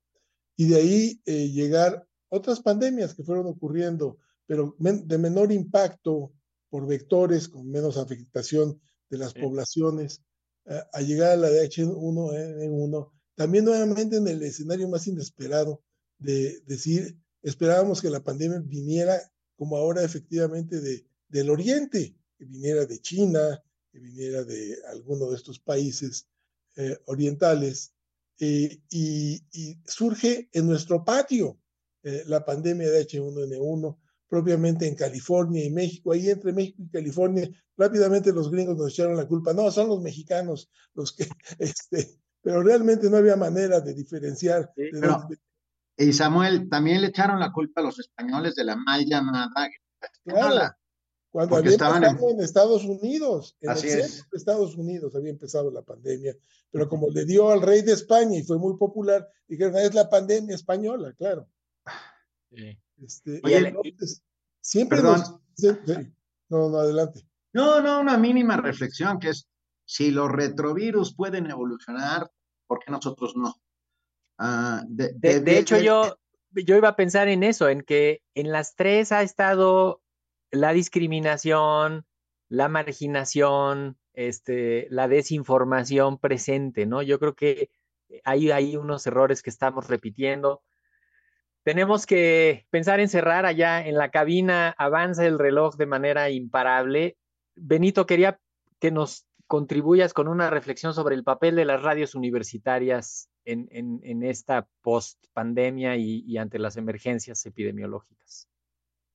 Y 0.56 0.68
de 0.68 0.76
ahí 0.76 1.22
eh, 1.26 1.50
llegar 1.50 2.08
otras 2.30 2.62
pandemias 2.62 3.14
que 3.14 3.24
fueron 3.24 3.48
ocurriendo, 3.48 4.18
pero 4.46 4.76
de 4.80 5.18
menor 5.18 5.52
impacto 5.52 6.34
por 6.70 6.88
vectores, 6.88 7.48
con 7.48 7.70
menos 7.70 7.98
afectación 7.98 8.82
de 9.10 9.18
las 9.18 9.34
poblaciones, 9.34 10.24
a 10.66 11.02
llegar 11.02 11.32
a 11.32 11.36
la 11.36 11.50
de 11.50 11.68
H1N1, 11.68 13.12
también 13.36 13.66
nuevamente 13.66 14.18
en 14.18 14.28
el 14.28 14.44
escenario 14.44 14.88
más 14.88 15.08
inesperado 15.08 15.82
de 16.20 16.62
decir, 16.66 17.18
esperábamos 17.42 18.02
que 18.02 18.10
la 18.10 18.24
pandemia 18.24 18.60
viniera 18.60 19.20
como 19.56 19.78
ahora 19.78 20.04
efectivamente 20.04 20.82
de, 20.82 21.06
del 21.30 21.50
Oriente, 21.50 22.16
que 22.38 22.46
viniera 22.46 22.86
de 22.86 23.00
China, 23.00 23.64
que 23.92 24.00
viniera 24.00 24.44
de 24.44 24.76
alguno 24.90 25.30
de 25.30 25.36
estos 25.36 25.60
países 25.60 26.28
eh, 26.76 26.98
orientales, 27.06 27.94
eh, 28.40 28.82
y, 28.90 29.44
y, 29.52 29.78
surge 29.86 30.50
en 30.52 30.68
nuestro 30.68 31.06
patio 31.06 31.60
eh, 32.02 32.24
la 32.26 32.44
pandemia 32.44 32.90
de 32.90 33.06
H1N1, 33.06 33.98
propiamente 34.32 34.88
en 34.88 34.96
California 34.96 35.66
y 35.66 35.72
México. 35.72 36.14
Ahí 36.14 36.30
entre 36.30 36.54
México 36.54 36.82
y 36.82 36.90
California, 36.90 37.50
rápidamente 37.76 38.32
los 38.32 38.50
gringos 38.50 38.78
nos 38.78 38.94
echaron 38.94 39.18
la 39.18 39.28
culpa. 39.28 39.52
No, 39.52 39.70
son 39.72 39.90
los 39.90 40.02
mexicanos 40.02 40.72
los 40.94 41.12
que, 41.12 41.28
este, 41.60 42.18
pero 42.42 42.64
realmente 42.64 43.10
no 43.10 43.18
había 43.18 43.36
manera 43.36 43.82
de 43.82 43.94
diferenciar. 43.94 44.72
Y 45.98 46.14
Samuel, 46.14 46.70
también 46.70 47.02
le 47.02 47.08
echaron 47.08 47.42
la 47.42 47.52
culpa 47.52 47.82
a 47.82 47.84
los 47.84 48.00
españoles 48.00 48.56
de 48.56 48.64
la 48.64 48.78
mal 48.78 49.06
llamada 49.06 49.52
Claro, 50.24 50.76
cuando 51.30 51.58
había 51.58 51.72
estaban 51.72 52.02
empezado 52.02 52.30
en... 52.32 52.40
Estados 52.40 52.86
Unidos, 52.86 53.58
en 53.60 53.70
Así 53.70 53.90
el 53.90 54.00
es. 54.00 54.30
de 54.32 54.38
Estados 54.38 54.78
Unidos 54.78 55.14
había 55.14 55.32
empezado 55.32 55.70
la 55.72 55.82
pandemia, 55.82 56.38
pero 56.72 56.88
como 56.88 57.10
le 57.10 57.26
dio 57.26 57.50
al 57.50 57.62
rey 57.62 57.82
de 57.82 57.92
España 57.92 58.38
y 58.38 58.44
fue 58.44 58.58
muy 58.58 58.78
popular, 58.78 59.30
dijeron, 59.46 59.76
es 59.76 59.94
la 59.94 60.10
pandemia 60.10 60.56
española, 60.56 61.14
claro. 61.18 61.50
Sí. 62.50 62.78
Este, 63.02 63.42
siempre 64.62 64.98
Perdón. 64.98 65.42
no, 66.50 66.70
no, 66.70 66.78
adelante. 66.78 67.22
No, 67.54 67.82
no, 67.82 68.00
una 68.00 68.18
mínima 68.18 68.58
reflexión 68.58 69.20
que 69.20 69.30
es, 69.30 69.48
si 69.86 70.12
los 70.12 70.32
retrovirus 70.32 71.16
pueden 71.16 71.50
evolucionar, 71.50 72.32
¿por 72.68 72.80
qué 72.80 72.92
nosotros 72.92 73.36
no? 73.36 73.56
Ah, 74.38 74.84
de, 74.88 75.60
hecho, 75.60 75.78
yo, 75.80 76.18
yo 76.52 76.76
iba 76.76 76.90
a 76.90 76.96
pensar 76.96 77.28
en 77.28 77.44
eso, 77.44 77.70
en 77.70 77.82
que 77.82 78.22
en 78.36 78.52
las 78.52 78.76
tres 78.76 79.12
ha 79.12 79.22
estado 79.22 80.02
la 80.52 80.74
discriminación, 80.74 82.06
la 82.48 82.70
marginación, 82.70 83.98
este, 84.14 84.88
la 84.90 85.08
desinformación 85.08 86.18
presente, 86.18 86.86
¿no? 86.86 87.02
Yo 87.02 87.20
creo 87.20 87.36
que 87.36 87.70
hay, 88.24 88.52
hay 88.52 88.76
unos 88.78 89.06
errores 89.08 89.42
que 89.42 89.50
estamos 89.50 89.88
repitiendo 89.88 90.62
tenemos 91.64 92.06
que 92.06 92.66
pensar 92.70 93.00
en 93.00 93.10
cerrar 93.10 93.46
allá 93.46 93.86
en 93.86 93.96
la 93.96 94.10
cabina, 94.10 94.74
avanza 94.78 95.26
el 95.26 95.40
reloj 95.40 95.76
de 95.76 95.86
manera 95.86 96.30
imparable. 96.30 97.18
Benito, 97.56 98.06
quería 98.06 98.40
que 98.80 98.92
nos 98.92 99.26
contribuyas 99.48 100.14
con 100.14 100.28
una 100.28 100.50
reflexión 100.50 100.94
sobre 100.94 101.16
el 101.16 101.24
papel 101.24 101.56
de 101.56 101.66
las 101.66 101.82
radios 101.84 102.16
universitarias 102.16 103.30
en, 103.46 103.68
en, 103.72 104.24
esta 104.24 104.68
post-pandemia 104.82 105.98
y, 105.98 106.38
ante 106.38 106.58
las 106.58 106.78
emergencias 106.78 107.46
epidemiológicas. 107.46 108.48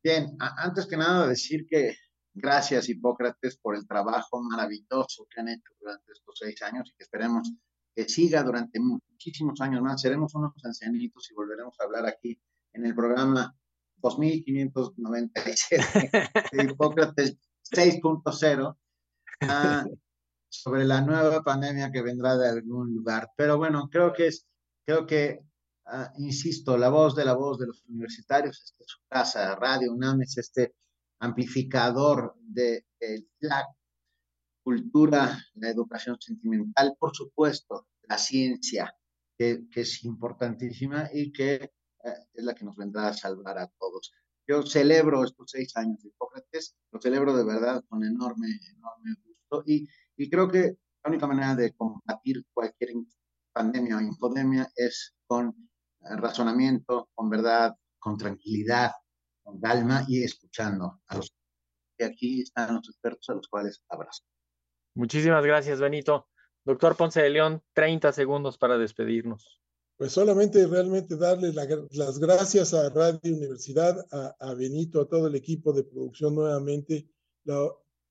Bien, 0.02 0.36
antes 0.38 0.86
que 0.86 0.96
nada 0.96 1.26
decir 1.26 1.66
que 1.66 1.96
gracias 2.34 2.88
Hipócrates 2.88 3.56
por 3.56 3.76
el 3.76 3.86
trabajo 3.86 4.42
maravilloso 4.42 5.26
que 5.30 5.40
han 5.40 5.48
hecho 5.48 5.72
durante 5.80 6.12
estos 6.12 6.36
seis 6.38 6.60
años 6.62 6.90
y 6.90 6.96
que 6.96 7.04
esperemos 7.04 7.52
que 7.94 8.08
siga 8.08 8.42
durante 8.42 8.78
muchísimos 9.16 9.60
años 9.62 9.82
más. 9.82 10.00
Seremos 10.00 10.34
unos 10.34 10.52
ancianitos 10.62 11.30
y 11.30 11.34
volveremos 11.34 11.74
a 11.80 11.84
hablar 11.84 12.06
aquí 12.06 12.38
en 12.74 12.84
el 12.84 12.94
programa 12.94 13.56
2597 13.96 16.10
de 16.52 16.64
Hipócrates 16.64 17.38
6.0 17.74 18.76
ah, 19.40 19.86
sobre 20.50 20.84
la 20.84 21.00
nueva 21.00 21.42
pandemia 21.42 21.90
que 21.90 22.02
vendrá 22.02 22.36
de 22.36 22.50
algún 22.50 22.94
lugar. 22.94 23.30
Pero 23.36 23.56
bueno, 23.56 23.88
creo 23.90 24.12
que 24.12 24.26
es, 24.26 24.46
creo 24.84 25.06
que, 25.06 25.40
ah, 25.86 26.12
insisto, 26.18 26.76
la 26.76 26.90
voz 26.90 27.16
de 27.16 27.24
la 27.24 27.32
voz 27.32 27.58
de 27.58 27.68
los 27.68 27.82
universitarios, 27.86 28.62
este 28.62 28.84
es 28.84 28.90
su 28.90 28.98
casa, 29.08 29.56
Radio 29.56 29.92
UNAM 29.92 30.20
es 30.20 30.36
este 30.36 30.74
amplificador 31.20 32.34
de, 32.38 32.84
la 33.38 33.64
cultura, 34.62 35.42
la 35.54 35.70
educación 35.70 36.18
sentimental, 36.20 36.94
por 36.98 37.16
supuesto, 37.16 37.86
la 38.08 38.18
ciencia, 38.18 38.94
que, 39.36 39.66
es 39.74 40.04
importantísima 40.04 41.08
y 41.12 41.32
que 41.32 41.54
eh, 41.54 41.70
es 42.34 42.44
la 42.44 42.54
que 42.54 42.64
nos 42.64 42.76
vendrá 42.76 43.08
a 43.08 43.14
salvar 43.14 43.58
a 43.58 43.68
todos. 43.78 44.12
Yo 44.48 44.62
celebro 44.62 45.24
estos 45.24 45.50
seis 45.50 45.76
años 45.76 46.02
de 46.02 46.08
Hipócrates, 46.08 46.76
lo 46.92 47.00
celebro 47.00 47.36
de 47.36 47.44
verdad 47.44 47.84
con 47.88 48.04
enorme, 48.04 48.48
enorme 48.76 49.16
gusto 49.24 49.62
y, 49.66 49.88
creo 50.30 50.48
que 50.48 50.76
la 51.04 51.10
única 51.10 51.26
manera 51.26 51.54
de 51.54 51.72
combatir 51.74 52.44
cualquier 52.52 52.90
pandemia 53.52 53.98
o 53.98 54.00
infodemia 54.00 54.68
es 54.74 55.14
con 55.26 55.48
eh, 55.48 56.16
razonamiento, 56.16 57.10
con 57.14 57.28
verdad, 57.28 57.74
con 57.98 58.16
tranquilidad, 58.16 58.92
con 59.42 59.60
calma 59.60 60.04
y 60.08 60.22
escuchando 60.22 61.00
a 61.06 61.16
los 61.16 61.32
que 61.96 62.04
aquí 62.04 62.42
están 62.42 62.74
los 62.74 62.88
expertos 62.88 63.28
a 63.28 63.34
los 63.34 63.48
cuales 63.48 63.82
abrazo. 63.88 64.24
Muchísimas 64.94 65.44
gracias, 65.44 65.80
Benito. 65.80 66.28
Doctor 66.66 66.96
Ponce 66.96 67.22
de 67.22 67.30
León, 67.30 67.62
30 67.74 68.10
segundos 68.12 68.58
para 68.58 68.76
despedirnos. 68.76 69.62
Pues 69.96 70.10
solamente 70.10 70.66
realmente 70.66 71.16
darle 71.16 71.52
las 71.52 72.18
gracias 72.18 72.74
a 72.74 72.90
Radio 72.90 73.36
Universidad, 73.36 74.04
a, 74.10 74.52
Benito, 74.54 75.00
a 75.00 75.08
todo 75.08 75.28
el 75.28 75.36
equipo 75.36 75.72
de 75.72 75.84
producción 75.84 76.34
nuevamente, 76.34 77.08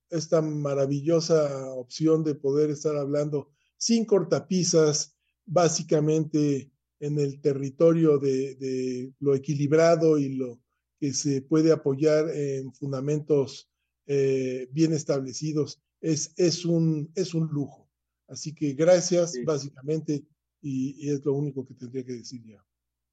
esta 0.09 0.41
maravillosa 0.41 1.73
opción 1.73 2.23
de 2.23 2.35
poder 2.35 2.69
estar 2.69 2.95
hablando 2.95 3.51
sin 3.77 4.05
cortapisas, 4.05 5.15
básicamente 5.45 6.71
en 7.01 7.19
el 7.19 7.41
territorio 7.41 8.17
de 8.19 9.11
lo 9.19 9.35
equilibrado 9.35 10.17
y 10.17 10.29
lo 10.29 10.61
que 10.97 11.13
se 11.13 11.41
puede 11.41 11.73
apoyar 11.73 12.29
en 12.29 12.73
fundamentos 12.73 13.69
eh, 14.07 14.69
bien 14.71 14.93
establecidos, 14.93 15.81
es, 15.99 16.65
un, 16.65 17.11
es 17.15 17.33
un 17.33 17.47
lujo. 17.47 17.84
Así 18.27 18.53
que 18.53 18.73
gracias, 18.73 19.33
básicamente, 19.45 20.23
y, 20.61 21.09
es 21.09 21.23
lo 21.25 21.33
único 21.33 21.65
que 21.65 21.75
tendría 21.75 22.03
que 22.03 22.13
decir 22.13 22.41
ya. 22.45 22.63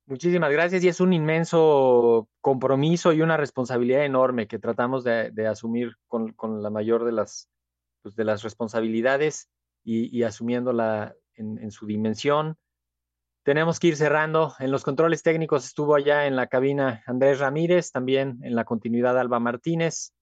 Muchísimas 0.07 0.51
gracias 0.51 0.83
y 0.83 0.89
es 0.89 1.01
un 1.01 1.13
inmenso 1.13 2.29
compromiso 2.41 3.13
y 3.13 3.23
una 3.23 3.37
responsabilidad 3.37 4.05
enorme 4.05 4.49
que 4.49 4.59
tratamos 4.59 5.05
de, 5.05 5.47
asumir 5.47 5.93
con, 6.09 6.33
con, 6.33 6.63
la 6.63 6.71
mayor 6.71 7.05
de 7.05 7.13
las, 7.13 7.49
pues, 8.03 8.17
de 8.17 8.25
las 8.25 8.43
responsabilidades 8.43 9.49
y, 9.85 10.17
y 10.17 10.25
asumiéndola 10.25 11.15
en, 11.35 11.59
en, 11.59 11.71
su 11.71 11.87
dimensión 11.87 12.59
tenemos 13.43 13.81
que 13.81 13.89
ir 13.89 13.97
cerrando. 13.97 14.55
En 14.59 14.71
los 14.71 14.85
controles 14.85 15.23
técnicos 15.23 15.65
estuvo 15.65 15.95
allá 15.95 16.27
en 16.27 16.37
la 16.37 16.47
cabina 16.47 17.03
Andrés 17.07 17.41
Ramírez, 17.41 17.91
también 17.91 18.39
en 18.43 18.55
la 18.55 18.65
continuidad 18.65 19.19
Alba 19.19 19.41
Martínez. 19.41 20.13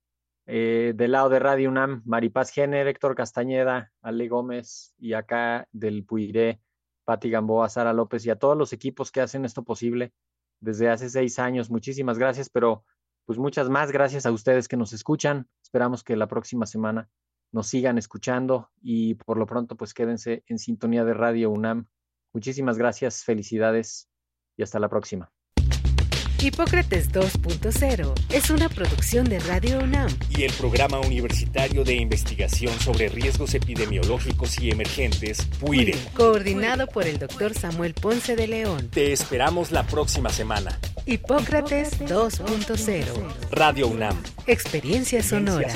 Eh, 0.53 0.95
del 0.97 1.13
lado 1.13 1.29
de 1.29 1.39
Radio 1.39 1.69
UNAM, 1.69 2.03
Maripaz 2.05 2.51
Jenner, 2.51 2.89
Héctor 2.89 3.15
Castañeda, 3.15 3.93
Ale 4.03 4.27
Gómez 4.27 4.95
y 4.99 5.13
acá 5.13 5.69
del 5.71 6.05
Puiré, 6.05 6.61
Pati 7.05 7.31
Gamboa, 7.31 7.69
Sara 7.69 7.93
López 7.93 8.27
y 8.27 8.31
a 8.31 8.37
todos 8.37 8.57
los 8.57 8.73
equipos 8.73 9.13
que 9.13 9.21
hacen 9.21 9.45
esto 9.45 9.63
posible 9.63 10.13
desde 10.59 10.91
hace 10.91 11.09
seis 11.09 11.39
años. 11.39 11.71
Muchísimas 11.71 12.19
gracias, 12.19 12.51
pero 12.51 12.85
pues 13.27 13.39
muchas 13.39 13.69
más 13.69 13.93
gracias 13.93 14.27
a 14.27 14.33
ustedes 14.33 14.67
que 14.67 14.77
nos 14.77 14.93
escuchan. 14.93 15.49
Esperamos 15.63 16.03
que 16.03 16.17
la 16.17 16.27
próxima 16.27 16.67
semana 16.67 17.09
nos 17.53 17.69
sigan 17.69 17.97
escuchando 17.97 18.71
y 18.83 19.15
por 19.15 19.39
lo 19.39 19.47
pronto 19.47 19.77
pues 19.77 19.95
quédense 19.95 20.43
en 20.49 20.59
sintonía 20.59 21.05
de 21.05 21.15
Radio 21.15 21.51
UNAM 21.51 21.87
Muchísimas 22.33 22.79
gracias, 22.79 23.25
felicidades 23.25 24.09
y 24.57 24.63
hasta 24.63 24.79
la 24.79 24.89
próxima. 24.89 25.33
Hipócrates 26.42 27.12
2.0 27.12 28.14
es 28.31 28.48
una 28.48 28.70
producción 28.70 29.29
de 29.29 29.40
Radio 29.40 29.79
UNAM 29.79 30.09
y 30.31 30.44
el 30.44 30.53
Programa 30.55 30.98
Universitario 30.98 31.85
de 31.85 31.96
Investigación 31.96 32.72
sobre 32.81 33.11
Riesgos 33.11 33.53
Epidemiológicos 33.53 34.59
y 34.59 34.70
Emergentes, 34.70 35.42
PUIRE, 35.61 35.94
coordinado 36.14 36.87
por 36.87 37.07
el 37.07 37.18
doctor 37.18 37.53
Samuel 37.53 37.92
Ponce 37.92 38.37
de 38.37 38.48
León. 38.48 38.88
Te 38.90 39.12
esperamos 39.12 39.70
la 39.70 39.87
próxima 39.87 40.31
semana. 40.31 40.79
Hipócrates 41.05 42.00
2.0 42.00 43.05
Radio 43.50 43.88
UNAM. 43.88 44.16
Experiencia 44.46 45.22
sonora. 45.22 45.68